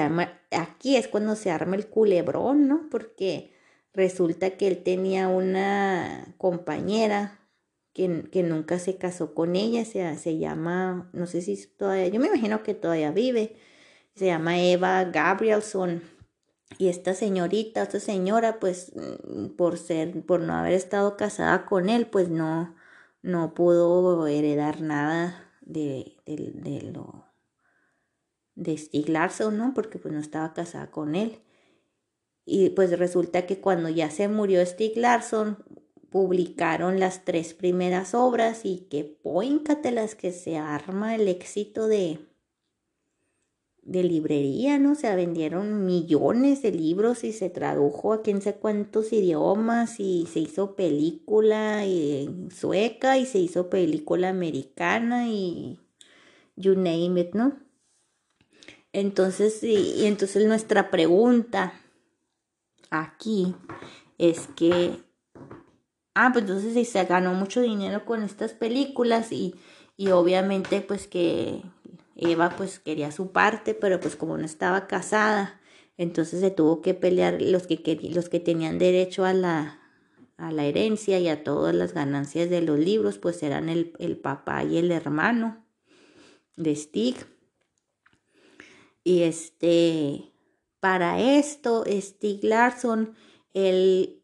[0.00, 2.88] aquí es cuando se arma el culebrón, ¿no?
[2.90, 3.52] Porque
[3.92, 7.40] resulta que él tenía una compañera
[7.92, 12.20] que, que nunca se casó con ella, se, se llama, no sé si todavía, yo
[12.20, 13.56] me imagino que todavía vive,
[14.14, 16.02] se llama Eva Gabrielson.
[16.78, 21.88] Y esta señorita, esta señora, pues mm, por ser, por no haber estado casada con
[21.88, 22.74] él, pues no,
[23.22, 27.25] no pudo heredar nada de, de, de lo
[28.56, 29.72] de Stig Larsson, ¿no?
[29.74, 31.38] Porque pues no estaba casada con él.
[32.44, 35.58] Y pues resulta que cuando ya se murió Stig Larsson,
[36.10, 39.18] publicaron las tres primeras obras y que
[39.92, 42.20] las que se arma el éxito de,
[43.82, 44.94] de librería, ¿no?
[44.94, 50.40] Se vendieron millones de libros y se tradujo a quién sé cuántos idiomas y se
[50.40, 51.84] hizo película
[52.50, 55.78] sueca y se hizo película americana y
[56.56, 57.65] you name it, ¿no?
[58.96, 61.74] Entonces, y, entonces nuestra pregunta
[62.88, 63.54] aquí
[64.16, 65.02] es que,
[66.14, 69.54] ah, pues entonces se ganó mucho dinero con estas películas y,
[69.98, 71.60] y obviamente pues que
[72.14, 75.60] Eva pues quería su parte, pero pues como no estaba casada,
[75.98, 79.78] entonces se tuvo que pelear los que, los que tenían derecho a la,
[80.38, 84.16] a la herencia y a todas las ganancias de los libros, pues eran el, el
[84.16, 85.66] papá y el hermano
[86.56, 87.35] de Stig.
[89.06, 90.32] Y este,
[90.80, 93.14] para esto, Stig Larsson,
[93.54, 94.20] él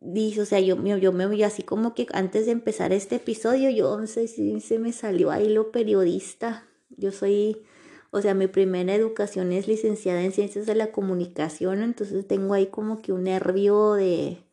[0.00, 3.70] dice, o sea, yo, yo me voy así como que antes de empezar este episodio,
[3.70, 6.68] yo no sé si se me salió ahí lo periodista.
[6.90, 7.62] Yo soy,
[8.10, 12.66] o sea, mi primera educación es licenciada en ciencias de la comunicación, entonces tengo ahí
[12.66, 14.44] como que un nervio de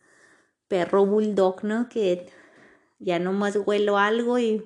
[0.69, 1.89] perro bulldog, ¿no?
[1.89, 2.27] Que
[2.99, 4.63] ya nomás huelo algo y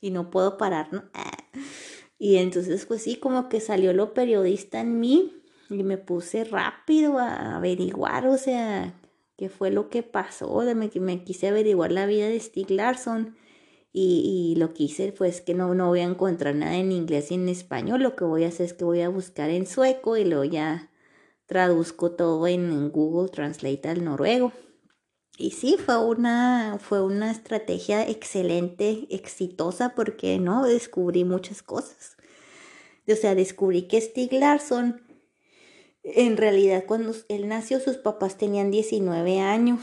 [0.00, 1.04] y no puedo parar, ¿no?
[2.22, 7.16] Y entonces, pues sí, como que salió lo periodista en mí y me puse rápido
[7.16, 8.94] a averiguar, o sea,
[9.38, 13.36] qué fue lo que pasó, me, me quise averiguar la vida de Stieg Larsson
[13.90, 17.30] y, y, lo que hice pues que no, no voy a encontrar nada en inglés
[17.30, 20.18] y en español, lo que voy a hacer es que voy a buscar en sueco
[20.18, 20.90] y luego ya
[21.46, 24.52] traduzco todo en Google Translate al noruego.
[25.40, 32.18] Y sí, fue una, fue una estrategia excelente, exitosa, porque no descubrí muchas cosas.
[33.08, 35.00] O sea, descubrí que Stig Larsson,
[36.02, 39.80] en realidad, cuando él nació, sus papás tenían 19 años.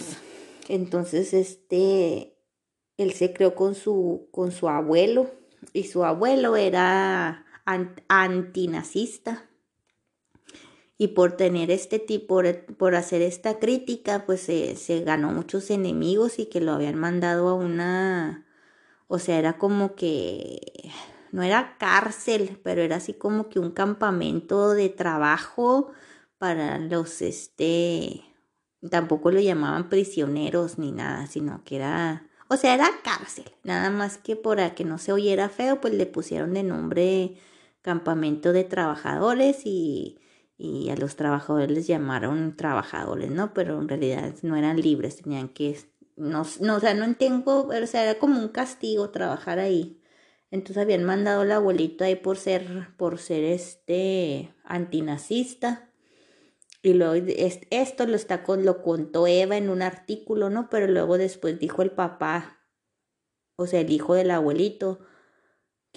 [0.70, 2.38] Entonces, este,
[2.98, 5.32] él se creó con su, con su abuelo,
[5.74, 9.47] y su abuelo era antinazista
[10.98, 12.42] y por tener este tipo,
[12.78, 17.54] por, hacer esta crítica, pues se, ganó muchos enemigos y que lo habían mandado a
[17.54, 18.48] una,
[19.08, 20.92] o sea, era como que,
[21.32, 25.92] no era cárcel, pero era así como que un campamento de trabajo
[26.40, 28.24] para los, este,
[28.90, 34.18] tampoco lo llamaban prisioneros ni nada, sino que era, o sea, era cárcel, nada más
[34.18, 37.38] que para que no se oyera feo, pues le pusieron de nombre
[37.82, 40.20] campamento de trabajadores y
[40.58, 43.54] y a los trabajadores les llamaron trabajadores, ¿no?
[43.54, 45.78] Pero en realidad no eran libres, tenían que,
[46.16, 50.02] no, no o sea, no entiendo, o sea, era como un castigo trabajar ahí.
[50.50, 55.92] Entonces habían mandado al abuelito ahí por ser, por ser este antinazista.
[56.82, 57.26] Y luego
[57.70, 60.70] esto lo, está, lo contó Eva en un artículo, ¿no?
[60.70, 62.60] Pero luego después dijo el papá,
[63.58, 65.00] o sea, el hijo del abuelito,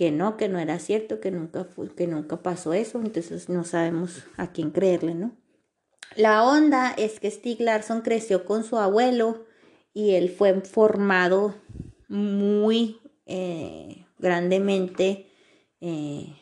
[0.00, 4.24] que no, que no era cierto, que nunca, que nunca pasó eso, entonces no sabemos
[4.38, 5.32] a quién creerle, ¿no?
[6.16, 9.44] La onda es que Stig Larsson creció con su abuelo
[9.92, 11.54] y él fue formado
[12.08, 15.26] muy eh, grandemente
[15.82, 16.34] eh,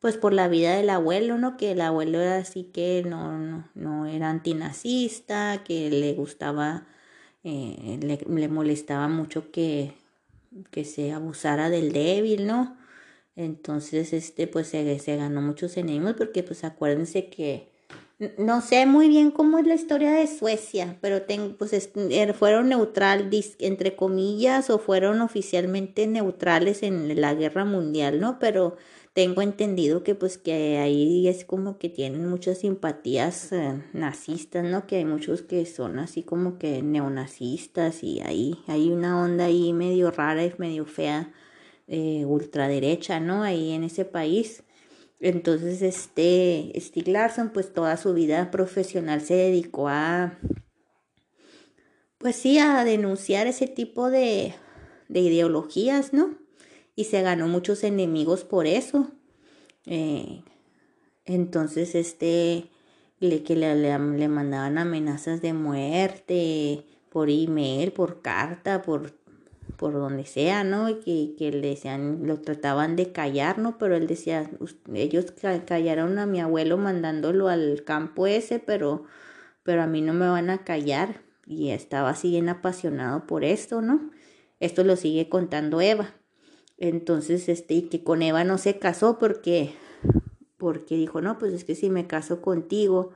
[0.00, 1.56] pues por la vida del abuelo, ¿no?
[1.56, 6.86] Que el abuelo era así que no, no, no era antinazista, que le gustaba,
[7.42, 9.94] eh, le molestaba mucho que
[10.70, 12.76] que se abusara del débil, ¿no?
[13.36, 17.74] Entonces, este, pues se, se ganó muchos enemigos porque, pues, acuérdense que
[18.38, 22.68] no sé muy bien cómo es la historia de Suecia, pero tengo, pues er, fueron
[22.68, 28.38] neutral, entre comillas, o fueron oficialmente neutrales en la guerra mundial, ¿no?
[28.38, 28.76] Pero
[29.14, 34.88] tengo entendido que pues que ahí es como que tienen muchas simpatías eh, nazistas, ¿no?
[34.88, 39.72] Que hay muchos que son así como que neonazistas y ahí hay una onda ahí
[39.72, 41.32] medio rara y medio fea,
[41.86, 43.44] eh, ultraderecha, ¿no?
[43.44, 44.64] Ahí en ese país.
[45.20, 50.38] Entonces, este, Stieg Larsson, pues toda su vida profesional se dedicó a,
[52.18, 54.54] pues sí, a denunciar ese tipo de,
[55.08, 56.43] de ideologías, ¿no?
[56.96, 59.10] Y se ganó muchos enemigos por eso.
[59.86, 60.42] Eh,
[61.24, 62.70] entonces, este,
[63.20, 69.14] le, que le, le, mandaban amenazas de muerte por email, por carta, por,
[69.76, 70.88] por donde sea, ¿no?
[70.88, 73.78] Y que, que le decían, lo trataban de callar, ¿no?
[73.78, 74.50] Pero él decía,
[74.92, 75.32] ellos
[75.66, 79.04] callaron a mi abuelo mandándolo al campo ese, pero,
[79.62, 81.22] pero a mí no me van a callar.
[81.46, 84.10] Y estaba así bien apasionado por esto, ¿no?
[84.60, 86.14] Esto lo sigue contando Eva.
[86.88, 89.74] Entonces, este, y que con Eva no se casó porque,
[90.58, 93.12] porque dijo, no, pues es que si me caso contigo,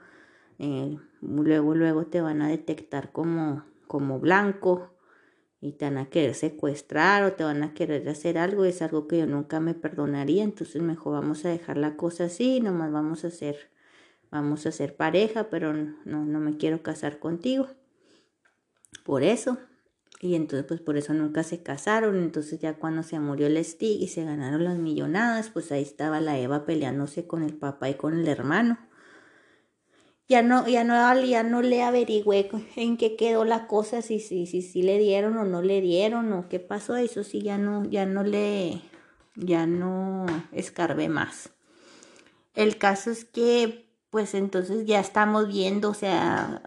[0.59, 4.95] eh, luego, luego te van a detectar como, como blanco
[5.61, 9.07] y te van a querer secuestrar o te van a querer hacer algo, es algo
[9.07, 13.25] que yo nunca me perdonaría, entonces mejor vamos a dejar la cosa así, nomás vamos
[13.25, 13.69] a hacer,
[14.31, 17.69] vamos a ser pareja, pero no, no me quiero casar contigo.
[19.05, 19.59] Por eso,
[20.21, 22.17] y entonces pues por eso nunca se casaron.
[22.17, 26.21] Entonces ya cuando se murió el Stig y se ganaron las millonadas, pues ahí estaba
[26.21, 28.79] la Eva peleándose con el papá y con el hermano.
[30.29, 34.47] Ya no, ya no, ya no le averigüé en qué quedó la cosa, si, si,
[34.47, 37.87] si, si le dieron o no le dieron o qué pasó, eso sí ya no,
[37.87, 38.83] ya no le,
[39.37, 41.51] ya no escarbé más.
[42.55, 46.61] El caso es que, pues entonces ya estamos viendo, o sea,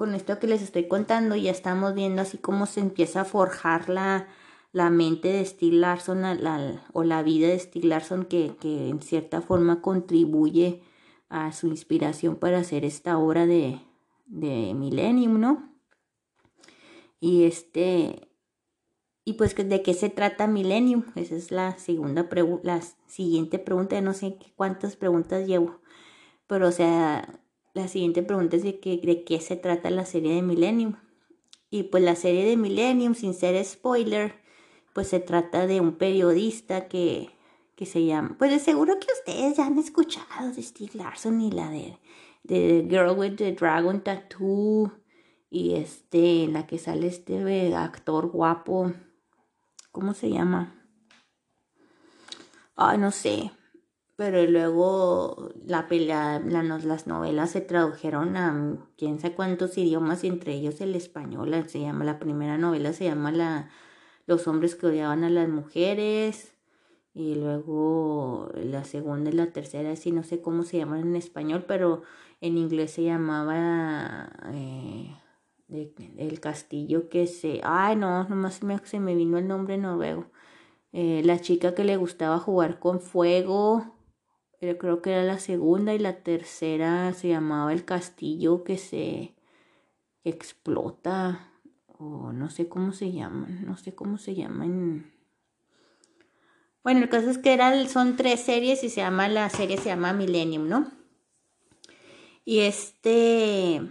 [0.00, 3.90] con esto que les estoy contando, ya estamos viendo así cómo se empieza a forjar
[3.90, 4.28] la,
[4.72, 6.24] la mente de Steve Larson
[6.94, 10.80] o la vida de Steve Larson que, que, en cierta forma contribuye
[11.28, 13.78] a su inspiración para hacer esta obra de,
[14.24, 15.70] de Millennium, ¿no?
[17.20, 18.30] Y este,
[19.26, 22.26] y pues de qué se trata Millennium, esa es la segunda
[22.62, 25.78] la siguiente pregunta, no sé cuántas preguntas llevo,
[26.46, 27.39] pero o sea,
[27.74, 30.96] la siguiente pregunta es de, de qué se trata la serie de Millennium.
[31.70, 34.34] Y pues la serie de Millennium, sin ser spoiler,
[34.92, 37.30] pues se trata de un periodista que,
[37.76, 41.50] que se llama, pues de seguro que ustedes ya han escuchado de Steve Larson y
[41.50, 41.98] la de,
[42.42, 44.92] de Girl with the Dragon Tattoo
[45.48, 48.92] y este, la que sale este actor guapo,
[49.92, 50.76] ¿cómo se llama?
[52.76, 53.50] Ay, no sé,
[54.20, 60.82] pero luego la pelea, las novelas se tradujeron a quién sabe cuántos idiomas, entre ellos
[60.82, 63.70] el español, se llama, la primera novela se llama la,
[64.26, 66.52] Los hombres que odiaban a las mujeres,
[67.14, 71.64] y luego la segunda y la tercera, sí, no sé cómo se llaman en español,
[71.66, 72.02] pero
[72.42, 75.16] en inglés se llamaba eh,
[75.70, 80.26] el castillo que se, ay no, nomás se me vino el nombre noruego,
[80.92, 83.96] eh, la chica que le gustaba jugar con fuego,
[84.60, 89.34] yo creo que era la segunda y la tercera se llamaba el castillo que se
[90.22, 91.50] explota
[91.86, 95.10] o no sé cómo se llaman, no sé cómo se llaman.
[96.82, 99.90] Bueno, el caso es que eran, son tres series y se llama, la serie se
[99.90, 100.90] llama Millennium, ¿no?
[102.44, 103.82] Y este,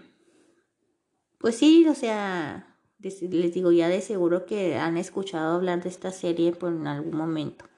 [1.40, 6.12] pues sí, o sea, les digo ya de seguro que han escuchado hablar de esta
[6.12, 7.69] serie por en algún momento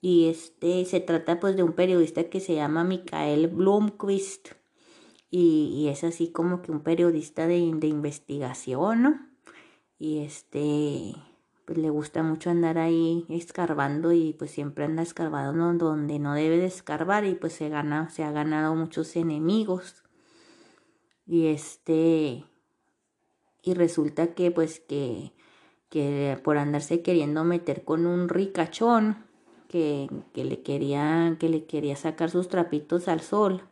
[0.00, 4.50] y este se trata pues de un periodista que se llama Mikael Blomqvist
[5.30, 9.28] y, es así como que un periodista de, investigación, ¿no?
[9.98, 11.14] Y este
[11.66, 16.56] pues le gusta mucho andar ahí escarbando y pues siempre anda escarbando donde no debe
[16.56, 20.02] de escarbar y pues se gana, se ha ganado muchos enemigos.
[21.26, 22.44] Y este
[23.62, 25.34] y resulta que pues que
[25.90, 29.27] que por andarse queriendo meter con un ricachón
[29.68, 33.62] que, le quería, que le quería sacar sus trapitos al sol,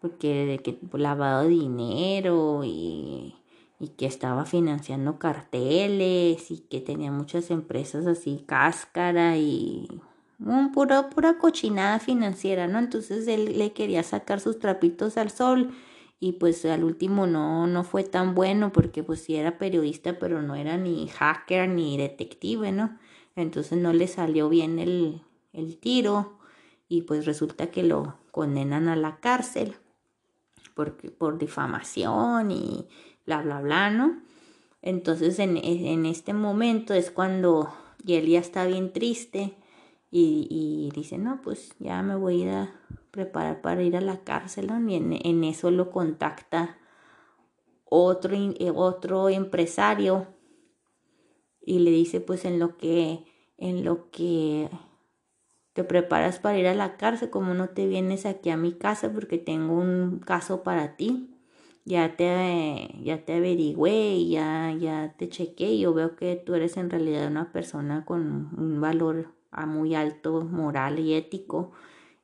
[0.00, 3.34] porque de que lavado dinero y,
[3.78, 9.88] y que estaba financiando carteles y que tenía muchas empresas así cáscara y
[10.44, 12.78] un puro, pura cochinada financiera, ¿no?
[12.78, 15.70] Entonces él le quería sacar sus trapitos al sol
[16.20, 20.40] y pues al último no, no fue tan bueno porque pues sí era periodista pero
[20.42, 22.98] no era ni hacker ni detective, ¿no?
[23.36, 25.22] Entonces no le salió bien el,
[25.80, 26.38] tiro
[26.88, 29.76] y pues resulta que lo condenan a la cárcel
[30.74, 32.86] por, por difamación y
[33.26, 34.22] bla, bla, bla, ¿no?
[34.82, 35.56] Entonces en,
[36.06, 37.72] este momento es cuando
[38.06, 39.54] él ya está bien triste
[40.10, 42.80] y, dice, no, pues ya me voy a ir a
[43.10, 44.70] preparar para ir a la cárcel.
[44.88, 46.76] Y en, eso lo contacta
[47.84, 48.36] otro,
[48.74, 50.26] otro empresario
[51.64, 53.24] y le dice pues en lo que
[53.58, 54.68] en lo que
[55.72, 59.12] te preparas para ir a la cárcel, como no te vienes aquí a mi casa
[59.12, 61.28] porque tengo un caso para ti.
[61.84, 66.54] Ya te, ya te averigüé y ya, ya te chequé y yo veo que tú
[66.54, 69.34] eres en realidad una persona con un valor
[69.66, 71.72] muy alto moral y ético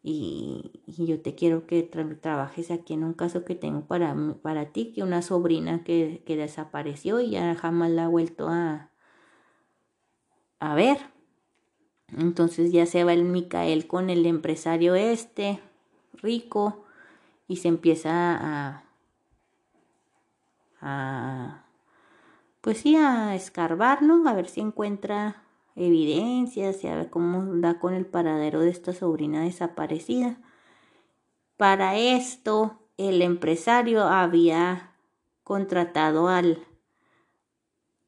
[0.03, 4.93] y, yo te quiero que trabajes aquí en un caso que tengo para, para ti,
[4.93, 8.91] que una sobrina que, que desapareció y ya jamás la ha vuelto a,
[10.61, 10.99] a ver.
[12.17, 15.61] Entonces ya se va el Micael con el empresario este,
[16.15, 16.85] rico,
[17.49, 18.85] y se empieza a,
[20.81, 21.65] a
[22.61, 24.29] pues sí, a escarbar, ¿no?
[24.29, 25.43] A ver si encuentra
[25.75, 30.37] evidencias y a ver cómo da con el paradero de esta sobrina desaparecida.
[31.57, 34.93] Para esto, el empresario había
[35.45, 36.67] contratado al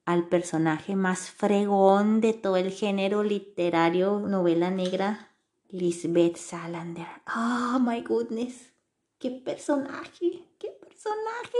[0.05, 5.31] al personaje más fregón de todo el género literario, novela negra,
[5.69, 7.07] Lisbeth Salander.
[7.37, 8.73] Oh my goodness,
[9.19, 11.59] qué personaje, qué personaje.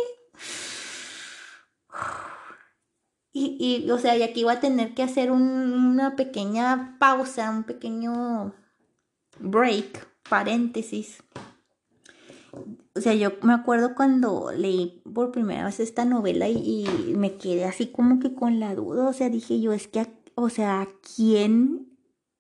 [3.33, 7.63] Y, y, o sea, y aquí voy a tener que hacer una pequeña pausa, un
[7.63, 8.53] pequeño
[9.39, 11.23] break, paréntesis,
[12.95, 16.87] o sea, yo me acuerdo cuando leí por primera vez esta novela y,
[17.17, 20.49] me quedé así como que con la duda, o sea, dije yo, es que, o
[20.49, 21.89] sea, ¿a quién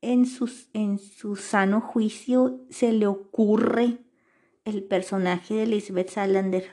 [0.01, 3.98] en, sus, en su sano juicio se le ocurre
[4.64, 6.70] el personaje de Elizabeth Salander?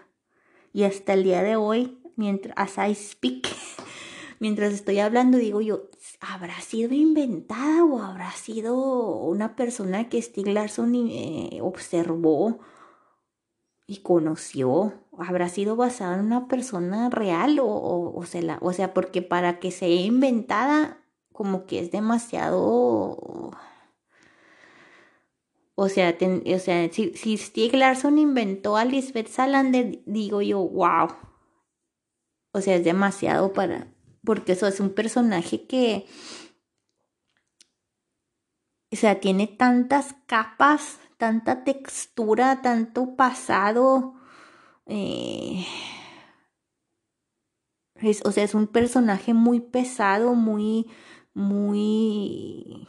[0.73, 3.47] Y hasta el día de hoy, mientras I speak,
[4.39, 8.75] mientras estoy hablando, digo yo, ¿habrá sido inventada o habrá sido
[9.21, 12.59] una persona que Stieg Larsson eh, observó?
[13.87, 19.21] Y conoció, habrá sido basada en una persona real o, o, sea, o sea, porque
[19.21, 23.51] para que sea inventada, como que es demasiado...
[25.79, 27.73] O sea, o sea si, si Stieg
[28.17, 31.09] inventó a Lisbeth Salander, digo yo, wow.
[32.51, 33.87] O sea, es demasiado para...
[34.25, 36.05] Porque eso es un personaje que
[38.91, 44.15] o sea, tiene tantas capas, tanta textura, tanto pasado.
[44.85, 45.65] Eh,
[48.23, 50.87] o sea, es un personaje muy pesado, muy,
[51.33, 52.87] muy...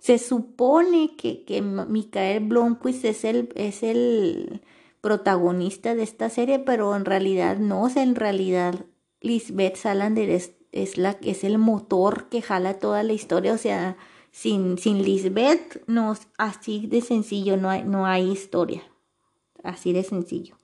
[0.00, 4.62] Se supone que, que Mikael Blomquist es el, es el
[5.00, 8.86] protagonista de esta serie, pero en realidad no, o sea, en realidad
[9.20, 13.96] Lisbeth Salander es, es, la, es el motor que jala toda la historia, o sea,
[14.32, 18.82] sin, sin Lisbeth, no, así de sencillo, no hay, no hay historia,
[19.62, 20.56] así de sencillo.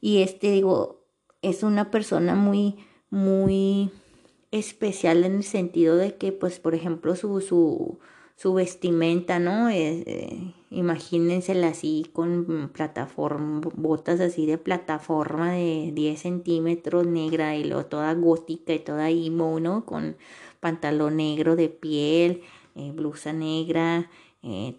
[0.00, 1.04] Y este, digo,
[1.42, 2.76] es una persona muy,
[3.10, 3.90] muy
[4.52, 7.98] especial en el sentido de que, pues, por ejemplo, su, su,
[8.36, 9.68] su vestimenta, ¿no?
[9.68, 17.86] Eh, imagínensela así con plataforma, botas así de plataforma de 10 centímetros negra y luego
[17.86, 19.84] toda gótica y toda emo, ¿no?
[19.84, 20.16] Con
[20.60, 22.42] pantalón negro de piel,
[22.76, 24.10] eh, blusa negra,
[24.42, 24.78] eh,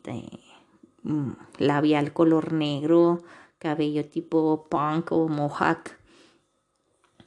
[1.03, 3.23] mm, labial color negro,
[3.57, 5.97] cabello tipo punk o mohawk.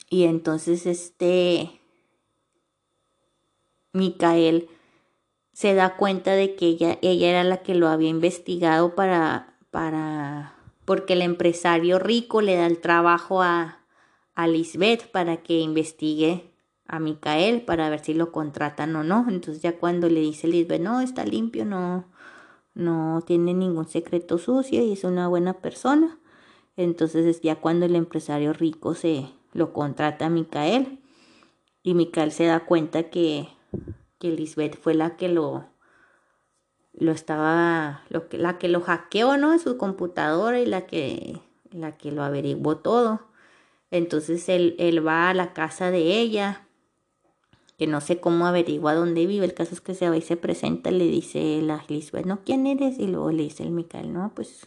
[0.09, 1.81] Y entonces este
[3.93, 4.69] Micael
[5.53, 10.55] se da cuenta de que ella, ella era la que lo había investigado para, para,
[10.85, 13.81] porque el empresario rico le da el trabajo a,
[14.35, 16.50] a Lisbeth para que investigue
[16.91, 19.27] a Micael para ver si lo contratan o no.
[19.29, 22.05] Entonces ya cuando le dice Lisbeth, no, está limpio, no,
[22.75, 26.19] no tiene ningún secreto sucio y es una buena persona.
[26.77, 30.99] Entonces es ya cuando el empresario rico se lo contrata a Micael
[31.83, 33.49] y Micael se da cuenta que,
[34.19, 35.71] que Lisbeth fue la que lo
[36.93, 41.41] lo estaba lo que la que lo hackeó no en su computadora y la que
[41.71, 43.21] la que lo averiguó todo
[43.93, 46.67] entonces él, él va a la casa de ella
[47.81, 49.47] que no sé cómo averigua dónde vive.
[49.47, 52.45] El caso es que se va y se presenta, le dice la Lisbeth, ¿no?
[52.45, 52.99] ¿Quién eres?
[52.99, 54.67] Y luego le dice el Micael, no, pues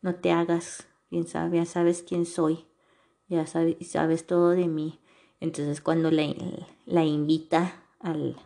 [0.00, 2.64] no te hagas, quién sabe, ya sabes quién soy,
[3.28, 5.00] ya sabes, todo de mí.
[5.40, 6.24] Entonces cuando la,
[6.86, 8.36] la invita al,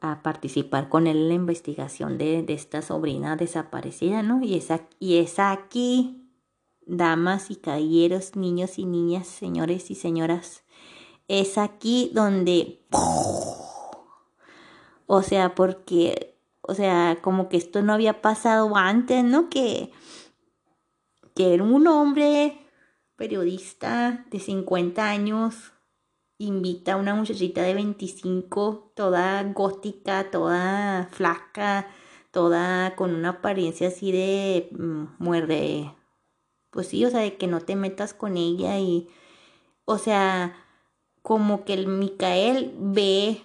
[0.00, 4.42] a participar con él en la investigación de, de, esta sobrina desaparecida, ¿no?
[4.42, 6.28] Y es, y es aquí,
[6.84, 10.64] damas y caballeros, niños y niñas, señores y señoras,
[11.28, 12.86] es aquí donde...
[15.06, 19.48] O sea, porque, o sea, como que esto no había pasado antes, ¿no?
[19.48, 19.90] Que,
[21.34, 22.58] que era un hombre
[23.16, 25.72] periodista de 50 años,
[26.38, 31.88] invita a una muchachita de 25, toda gótica, toda flaca,
[32.30, 35.94] toda con una apariencia así de mm, muerde,
[36.70, 39.08] pues sí, o sea, de que no te metas con ella y,
[39.84, 40.54] o sea,
[41.28, 43.44] como que el Micael ve,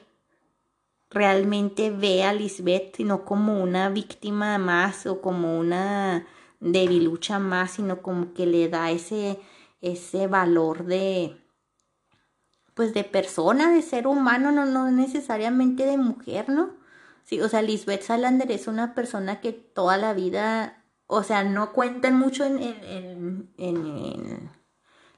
[1.10, 6.26] realmente ve a Lisbeth, no como una víctima más o como una
[6.62, 9.38] debilucha más, sino como que le da ese,
[9.82, 11.36] ese valor de,
[12.74, 16.70] pues de persona, de ser humano, no, no necesariamente de mujer, ¿no?
[17.26, 21.74] Sí, o sea, Lisbeth Salander es una persona que toda la vida, o sea, no
[21.74, 23.50] cuentan mucho en,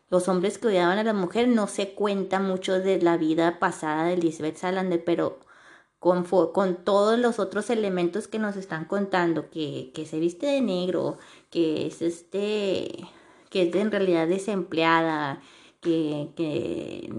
[0.10, 4.06] los hombres que odiaban a la mujer, no se cuenta mucho de la vida pasada
[4.06, 5.40] de Lisbeth Salander, pero
[6.00, 10.62] con, con todos los otros elementos que nos están contando, que, que se viste de
[10.62, 11.18] negro,
[11.50, 13.08] que es este,
[13.50, 15.42] que es en realidad desempleada,
[15.82, 17.12] que, que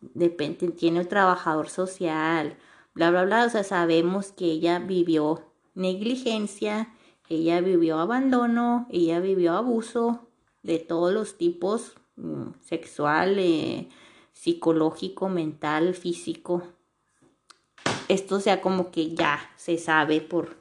[0.00, 2.56] depende, tiene un trabajador social,
[2.94, 5.42] bla, bla, bla, o sea, sabemos que ella vivió
[5.74, 6.94] negligencia,
[7.28, 10.28] ella vivió abandono, ella vivió abuso,
[10.64, 13.88] de todos los tipos, mm, sexual, eh,
[14.32, 16.64] psicológico, mental, físico.
[18.08, 20.56] Esto sea como que ya se sabe por...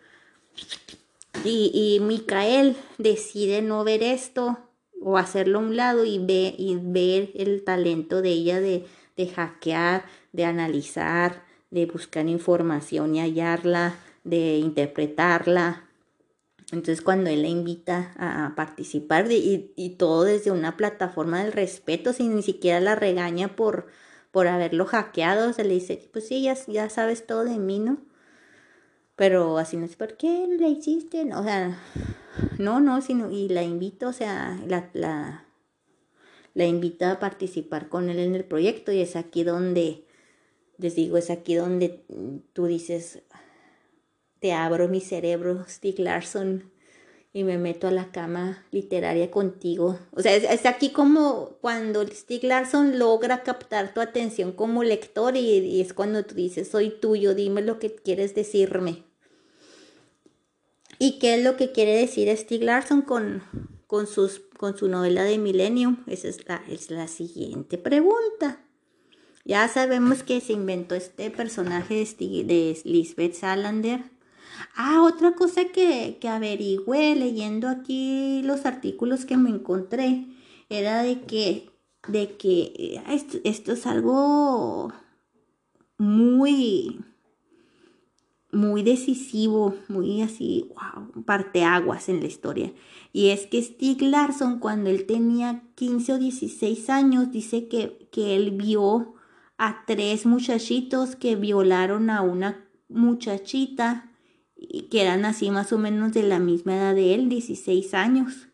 [1.44, 4.60] Y, y Micael decide no ver esto
[5.02, 8.86] o hacerlo a un lado y, ve, y ver el talento de ella de,
[9.18, 15.83] de hackear, de analizar, de buscar información y hallarla, de interpretarla,
[16.74, 22.36] entonces cuando él la invita a participar y, todo desde una plataforma del respeto, sin
[22.36, 23.86] ni siquiera la regaña por,
[24.32, 28.00] por haberlo hackeado, se le dice, pues sí, ya, ya sabes todo de mí, ¿no?
[29.16, 31.32] Pero así no es, ¿por qué le hiciste?
[31.36, 31.80] O sea,
[32.58, 35.46] no, no, sino, y la invito, o sea, la, la,
[36.56, 40.06] la invita a participar con él en el proyecto y es aquí donde,
[40.80, 42.04] les digo, es aquí donde
[42.54, 43.22] tú dices,
[44.44, 46.70] te abro mi cerebro, Stieg Larsson,
[47.32, 49.98] y me meto a la cama literaria contigo.
[50.12, 55.80] O sea, es, aquí como cuando Stieg Larsson logra captar tu atención como lector y,
[55.80, 59.06] es cuando tú dices, soy tuyo, dime lo que quieres decirme.
[61.00, 63.44] ¿Y qué es lo que quiere decir Stieg Larsson con,
[63.88, 66.04] con, sus, con su novela de Millennium?
[66.06, 68.62] Esa es la, es la siguiente pregunta.
[69.46, 74.13] Ya sabemos que se inventó este personaje de, de Lisbeth Salander
[74.76, 80.28] Ah, otra cosa que, que averigüé leyendo aquí los artículos que me encontré
[80.70, 81.70] era de que,
[82.08, 84.92] de que eh, esto, esto es algo
[85.98, 87.00] muy,
[88.52, 92.74] muy decisivo, muy así, wow, parteaguas en la historia.
[93.12, 98.36] Y es que Stig Larsson, cuando él tenía 15 o 16 años, dice que, que
[98.36, 99.16] él vio
[99.58, 104.13] a tres muchachitos que violaron a una muchachita
[104.90, 108.48] que eran así más o menos de la misma edad de él, 16 años.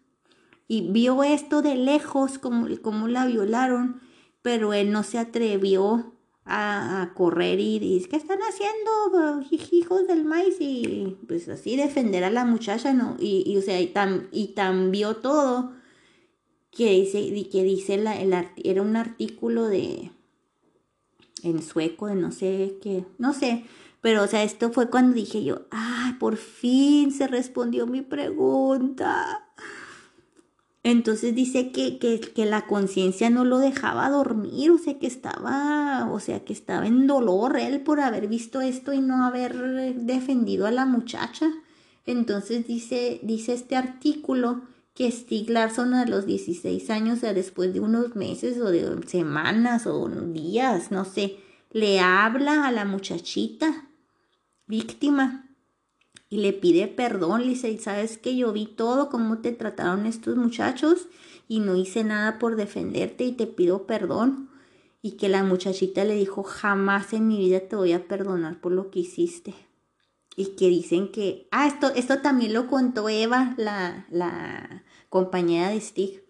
[0.68, 4.02] Y vio esto de lejos, como, como la violaron,
[4.42, 6.14] pero él no se atrevió
[6.46, 10.56] a, correr y dice, ¿qué están haciendo, hijos del maíz?
[10.60, 13.16] Y pues así defender a la muchacha, ¿no?
[13.20, 15.74] Y, o sea, y tan, y tan vio todo
[16.72, 18.34] que dice, que dice la, el,
[18.64, 20.12] era un artículo de
[21.44, 23.66] en sueco, de no sé qué, no sé,
[24.02, 29.46] pero, o sea, esto fue cuando dije yo, ay, por fin se respondió mi pregunta.
[30.84, 36.10] Entonces dice que, que, que la conciencia no lo dejaba dormir, o sea, que estaba,
[36.10, 40.66] o sea, que estaba en dolor él por haber visto esto y no haber defendido
[40.66, 41.52] a la muchacha.
[42.06, 44.62] Entonces dice, dice este artículo
[44.94, 49.06] que Stig Larsson a los 16 años, o sea, después de unos meses o de
[49.06, 51.38] semanas o días, no sé,
[51.72, 53.89] le habla a la muchachita
[54.70, 55.50] víctima
[56.30, 60.38] y le pide perdón, le dice, ¿sabes que Yo vi todo, cómo te trataron estos
[60.38, 61.08] muchachos
[61.48, 64.50] y no hice nada por defenderte y te pido perdón.
[65.02, 68.74] Y que la muchachita le dijo, jamás en mi vida te voy a perdonar por
[68.74, 69.56] lo que hiciste.
[70.36, 75.82] Y que dicen que, ah, esto, esto también lo contó Eva, la, la compañera de
[75.82, 76.24] Stig.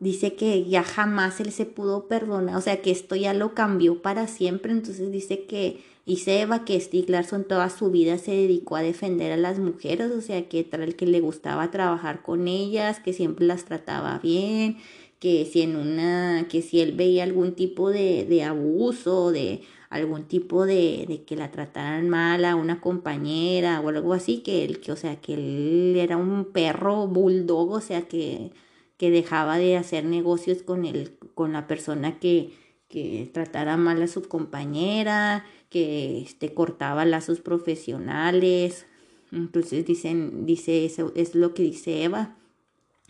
[0.00, 4.02] Dice que ya jamás él se pudo perdonar, o sea que esto ya lo cambió
[4.02, 4.72] para siempre.
[4.72, 9.32] Entonces dice que y Seba que Stieg Larsson toda su vida se dedicó a defender
[9.32, 13.44] a las mujeres, o sea, que tal que le gustaba trabajar con ellas, que siempre
[13.44, 14.78] las trataba bien,
[15.18, 20.24] que si en una, que si él veía algún tipo de, de abuso, de algún
[20.28, 24.80] tipo de, de, que la trataran mal a una compañera o algo así, que él,
[24.80, 28.52] que, o sea, que él era un perro bulldog, o sea, que,
[28.96, 32.52] que dejaba de hacer negocios con el, con la persona que,
[32.88, 38.86] que tratara mal a su compañera, que este, cortaba lazos profesionales.
[39.32, 42.36] Entonces dicen, dice eso, es lo que dice Eva.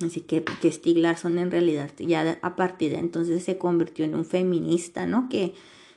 [0.05, 0.69] Así que, que
[1.25, 5.29] en realidad ya a partir de entonces se convirtió en un feminista, ¿no?
[5.31, 5.55] Que,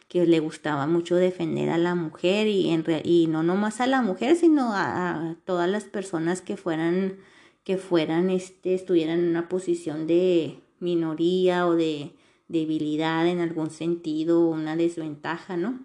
[0.07, 4.01] que le gustaba mucho defender a la mujer y, en y no nomás a la
[4.01, 7.17] mujer, sino a, todas las personas que fueran,
[7.63, 12.13] que fueran, este, estuvieran en una posición de minoría o de
[12.47, 15.79] debilidad en algún sentido, una desventaja, ¿no?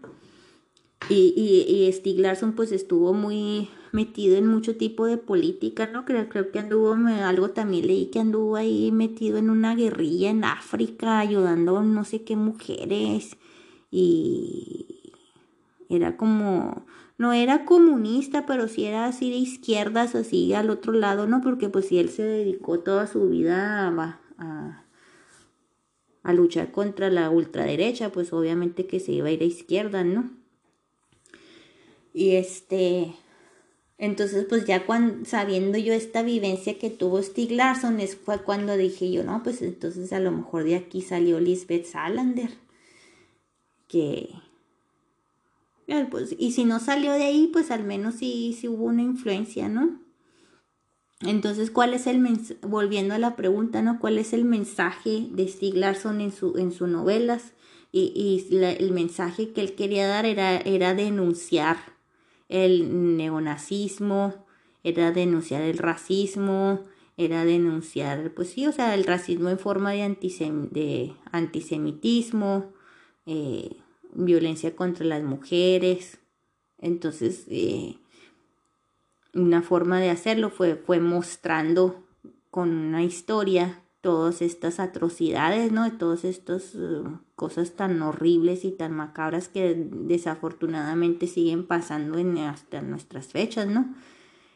[1.08, 6.04] Y, y, y Stieg Larsson pues estuvo muy metido en mucho tipo de política, ¿no?
[6.04, 10.44] Creo, creo que anduvo, algo también leí que anduvo ahí metido en una guerrilla en
[10.44, 13.36] África, ayudando no sé qué mujeres.
[13.90, 15.12] Y
[15.88, 16.86] era como,
[17.18, 21.40] no era comunista, pero sí era así de izquierdas, así al otro lado, ¿no?
[21.40, 24.84] Porque pues si él se dedicó toda su vida a, a,
[26.24, 30.43] a luchar contra la ultraderecha, pues obviamente que se iba a ir a izquierda, ¿no?
[32.14, 33.12] Y este,
[33.98, 34.86] entonces pues ya
[35.26, 39.60] sabiendo yo esta vivencia que tuvo Stig Larsson, es, fue cuando dije yo, no, pues
[39.60, 42.50] entonces a lo mejor de aquí salió Lisbeth Salander.
[43.88, 44.30] Que,
[46.10, 49.68] pues, y si no salió de ahí, pues al menos sí, sí hubo una influencia,
[49.68, 50.00] ¿no?
[51.20, 52.58] Entonces, ¿cuál es el mensaje?
[52.62, 53.98] Volviendo a la pregunta, ¿no?
[53.98, 57.52] ¿Cuál es el mensaje de Stig Larsson en, su, en sus novelas?
[57.92, 58.12] Y,
[58.50, 61.93] y el mensaje que él quería dar era, era denunciar
[62.48, 64.44] el neonazismo,
[64.82, 66.84] era denunciar el racismo,
[67.16, 70.16] era denunciar, pues sí, o sea, el racismo en forma de,
[70.70, 72.72] de antisemitismo,
[73.26, 73.76] eh,
[74.12, 76.18] violencia contra las mujeres.
[76.78, 77.96] Entonces, eh,
[79.32, 82.04] una forma de hacerlo fue, fue mostrando
[82.50, 85.84] con una historia todas estas atrocidades, ¿no?
[85.84, 92.36] De todas estas uh, cosas tan horribles y tan macabras que desafortunadamente siguen pasando en
[92.36, 93.94] hasta nuestras fechas, ¿no?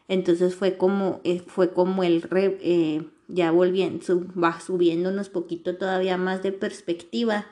[0.06, 4.04] Entonces fue como, eh, fue como el eh, ya volviendo,
[4.38, 7.46] va subiéndonos poquito todavía más de perspectiva.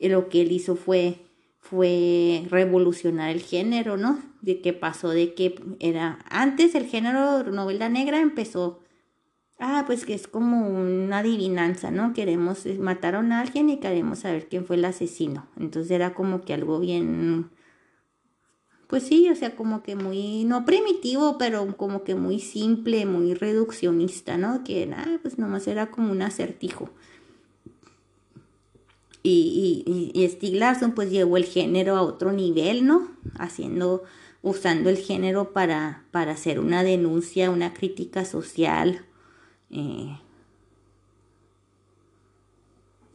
[0.00, 1.18] Lo que él hizo fue,
[1.60, 4.22] fue revolucionar el género, ¿no?
[4.40, 8.80] De que pasó de que era, antes el género novela negra empezó,
[9.58, 12.12] ah, pues que es como una adivinanza, ¿no?
[12.12, 15.46] Queremos, eh, mataron a alguien y queremos saber quién fue el asesino.
[15.58, 17.50] Entonces era como que algo bien
[18.86, 23.34] pues sí, o sea, como que muy, no primitivo, pero como que muy simple, muy
[23.34, 24.62] reduccionista, ¿no?
[24.62, 26.88] Que nada, pues nomás era como un acertijo.
[29.24, 33.08] Y, y, y Stieg Larsson pues llevó el género a otro nivel, ¿no?
[33.40, 34.04] Haciendo,
[34.40, 39.04] usando el género para, para hacer una denuncia, una crítica social,
[39.70, 40.18] eh,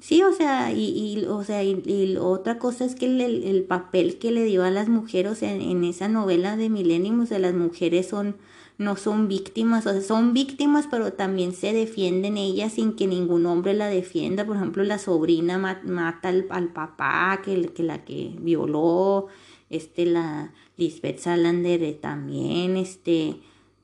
[0.01, 4.31] Sí, o sea, y, o sea, y, otra cosa es que el, el, papel que
[4.31, 8.35] le dio a las mujeres en, esa novela de Millennium, o sea, las mujeres son,
[8.79, 13.45] no son víctimas, o sea, son víctimas, pero también se defienden ellas sin que ningún
[13.45, 14.43] hombre la defienda.
[14.43, 19.27] Por ejemplo, la sobrina mata al, papá, que, que la que violó,
[19.69, 23.35] este, la Lisbeth Salander eh, también, este,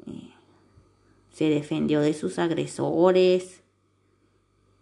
[0.08, 0.32] eh,
[1.38, 3.62] se defendió de sus agresores.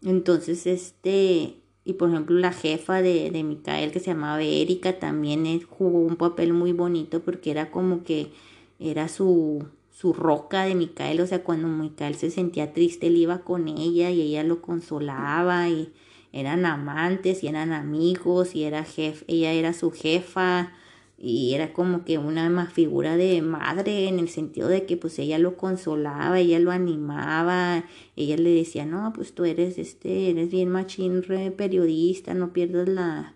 [0.02, 5.62] Entonces, este, y por ejemplo la jefa de, de Micael que se llamaba Erika también
[5.64, 8.32] jugó un papel muy bonito porque era como que
[8.80, 13.40] era su, su roca de Micael, o sea, cuando Micael se sentía triste, él iba
[13.40, 15.92] con ella y ella lo consolaba y
[16.32, 20.72] eran amantes y eran amigos y era jef, ella era su jefa
[21.18, 25.40] y era como que una figura de madre en el sentido de que pues ella
[25.40, 27.86] lo consolaba, ella lo animaba,
[28.16, 31.24] ella le decía, no, pues tú eres este, eres bien machín
[31.56, 33.34] periodista, no pierdas la,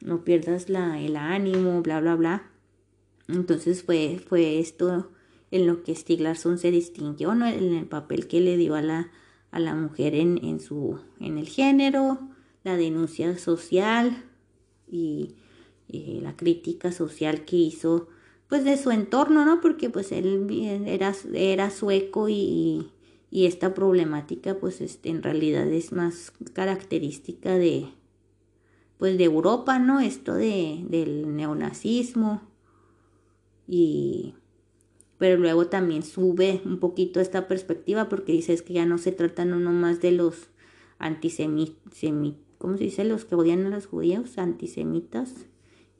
[0.00, 2.50] no pierdas la, el ánimo, bla, bla, bla.
[3.28, 5.10] Entonces fue, fue esto
[5.50, 7.46] en lo que Stiglarson se distinguió, ¿no?
[7.46, 9.10] En el papel que le dio a la,
[9.50, 12.18] a la mujer en, en su, en el género,
[12.64, 14.24] la denuncia social
[14.90, 15.34] y
[15.88, 18.08] eh, la crítica social que hizo
[18.48, 19.60] pues de su entorno, ¿no?
[19.60, 20.46] Porque pues él
[20.86, 22.90] era, era sueco y,
[23.30, 27.86] y esta problemática pues este, en realidad es más característica de
[28.98, 30.00] pues de Europa, ¿no?
[30.00, 32.42] Esto de, del neonazismo
[33.66, 34.34] y
[35.16, 39.12] pero luego también sube un poquito esta perspectiva porque dice es que ya no se
[39.12, 40.48] trata no nomás de los
[40.98, 42.02] antisemitas,
[42.58, 43.04] ¿cómo se dice?
[43.04, 45.46] Los que odian a los judíos, antisemitas,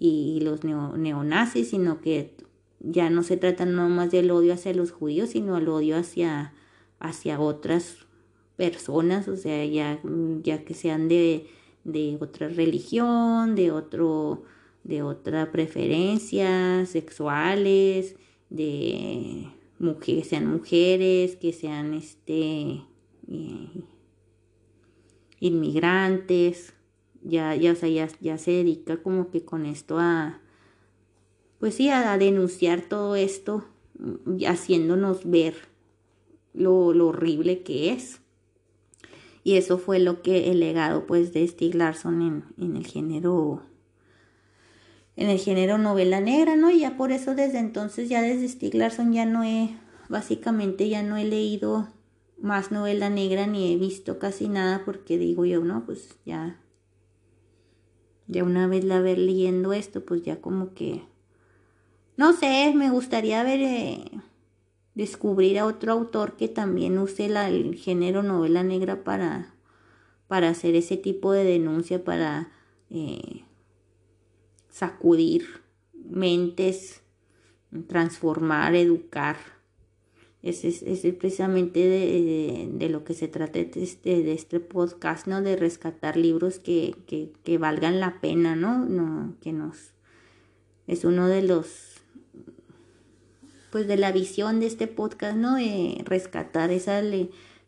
[0.05, 2.35] y los neonazis, sino que
[2.81, 6.55] ya no se trata no más del odio hacia los judíos, sino el odio hacia,
[6.99, 7.99] hacia otras
[8.57, 10.01] personas, o sea, ya,
[10.43, 11.47] ya que sean de,
[11.85, 14.43] de otra religión, de otro,
[14.83, 18.17] de otra preferencia, sexuales,
[18.51, 22.83] de mujeres, sean mujeres, que sean este
[23.29, 23.69] eh,
[25.39, 26.75] inmigrantes,
[27.23, 30.41] ya, ya, o sea, ya, se dedica como que con esto a,
[31.59, 33.65] pues sí, a, denunciar todo esto,
[33.99, 35.55] mm, haciéndonos ver
[36.55, 38.21] lo, lo, horrible que es.
[39.45, 43.63] Y eso fue lo que el legado pues de Stieg Larsson en, en el género
[45.17, 46.71] en el género novela negra, ¿no?
[46.71, 49.77] Y ya por eso desde entonces, ya desde Stieg Larsson ya no he,
[50.09, 51.89] básicamente ya no he leído
[52.41, 56.62] más novela negra ni he visto casi nada porque digo yo, no, pues ya
[58.27, 61.03] ya una vez la ver leyendo esto, pues ya como que,
[62.17, 64.11] no sé, me gustaría ver, eh,
[64.95, 69.55] descubrir a otro autor que también use la, el género novela negra para,
[70.29, 72.51] para hacer ese tipo de denuncia, para
[72.91, 73.45] eh,
[74.69, 75.63] sacudir
[75.95, 77.03] mentes,
[77.89, 79.37] transformar, educar.
[80.43, 85.41] Ese es, precisamente de, lo que se trata este, de este podcast, ¿no?
[85.41, 86.97] De rescatar libros que,
[87.45, 88.85] que, valgan la pena, ¿no?
[88.85, 89.37] ¿no?
[89.41, 89.93] Que nos...
[90.89, 92.03] Es uno de los...
[93.71, 95.55] Pues de la visión de este podcast, ¿no?
[95.55, 97.01] De rescatar esa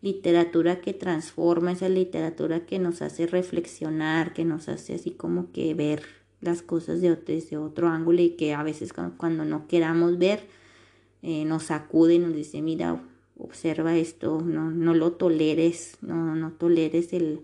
[0.02, 5.74] literatura que transforma, esa literatura que nos hace reflexionar, que nos hace así como que
[5.74, 6.02] ver
[6.40, 10.40] las cosas de, desde otro ángulo y que a veces cuando no queramos ver,
[11.26, 13.02] eh, nos sacude y nos dice, mira,
[13.38, 17.40] observa esto, no, no lo toleres, no, no toleres el,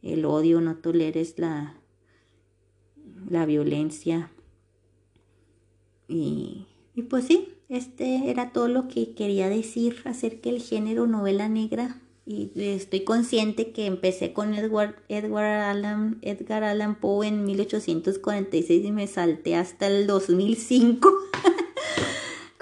[0.00, 1.74] el odio, no toleres la,
[3.28, 4.30] la violencia.
[6.06, 11.48] Y, y, pues sí, este era todo lo que quería decir acerca del género novela
[11.48, 12.00] negra.
[12.26, 18.92] Y estoy consciente que empecé con Edward, Edward Allan, Edgar Allan Poe en 1846 y
[18.92, 21.12] me salté hasta el 2005.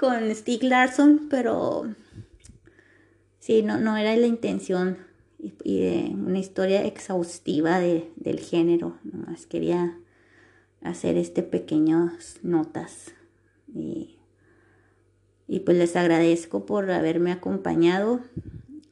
[0.05, 1.95] con Stieg Larsson, pero
[3.39, 4.99] sí, no, no era la intención
[5.39, 8.99] y, de una historia exhaustiva de, del género.
[9.03, 9.97] Nomás quería
[10.81, 13.15] hacer este pequeñas notas
[13.73, 14.19] y,
[15.47, 18.21] y pues les agradezco por haberme acompañado.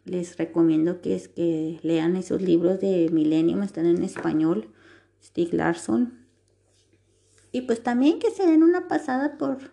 [0.05, 4.67] Les recomiendo que, es que lean esos libros de Millennium, están en español,
[5.23, 6.25] Stieg Larsson.
[7.51, 9.72] Y pues también que se den una pasada por,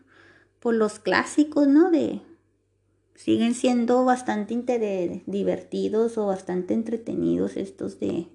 [0.60, 1.90] por los clásicos, ¿no?
[1.90, 2.20] De,
[3.14, 8.28] siguen siendo bastante divertidos o bastante entretenidos estos de,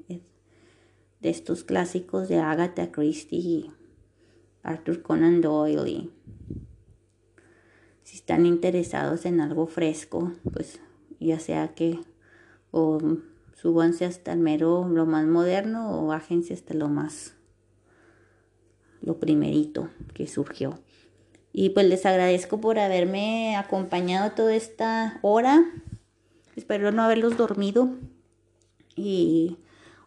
[1.21, 3.71] de estos clásicos de Agatha Christie y
[4.61, 6.11] Arthur Conan Doyle.
[8.03, 10.79] si están interesados en algo fresco, pues
[11.19, 11.99] ya sea que
[12.71, 12.99] o
[13.53, 17.35] súbanse hasta el mero lo más moderno o bájense hasta lo más
[19.01, 20.79] lo primerito que surgió.
[21.57, 25.63] Y pues les agradezco por haberme acompañado toda esta hora.
[26.57, 27.91] Espero no haberlos dormido.
[28.97, 29.55] Y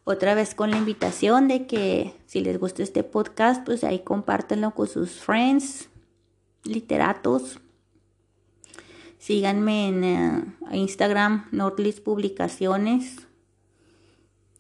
[0.05, 4.75] otra vez con la invitación de que si les gusta este podcast, pues ahí compártanlo
[4.75, 5.89] con sus friends,
[6.65, 7.59] literatos.
[9.17, 13.27] Síganme en eh, Instagram, Nordlist Publicaciones.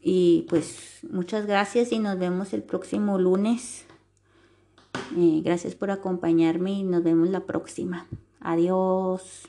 [0.00, 3.84] Y pues muchas gracias y nos vemos el próximo lunes.
[5.42, 8.06] Gracias por acompañarme y nos vemos la próxima.
[8.40, 9.46] Adiós.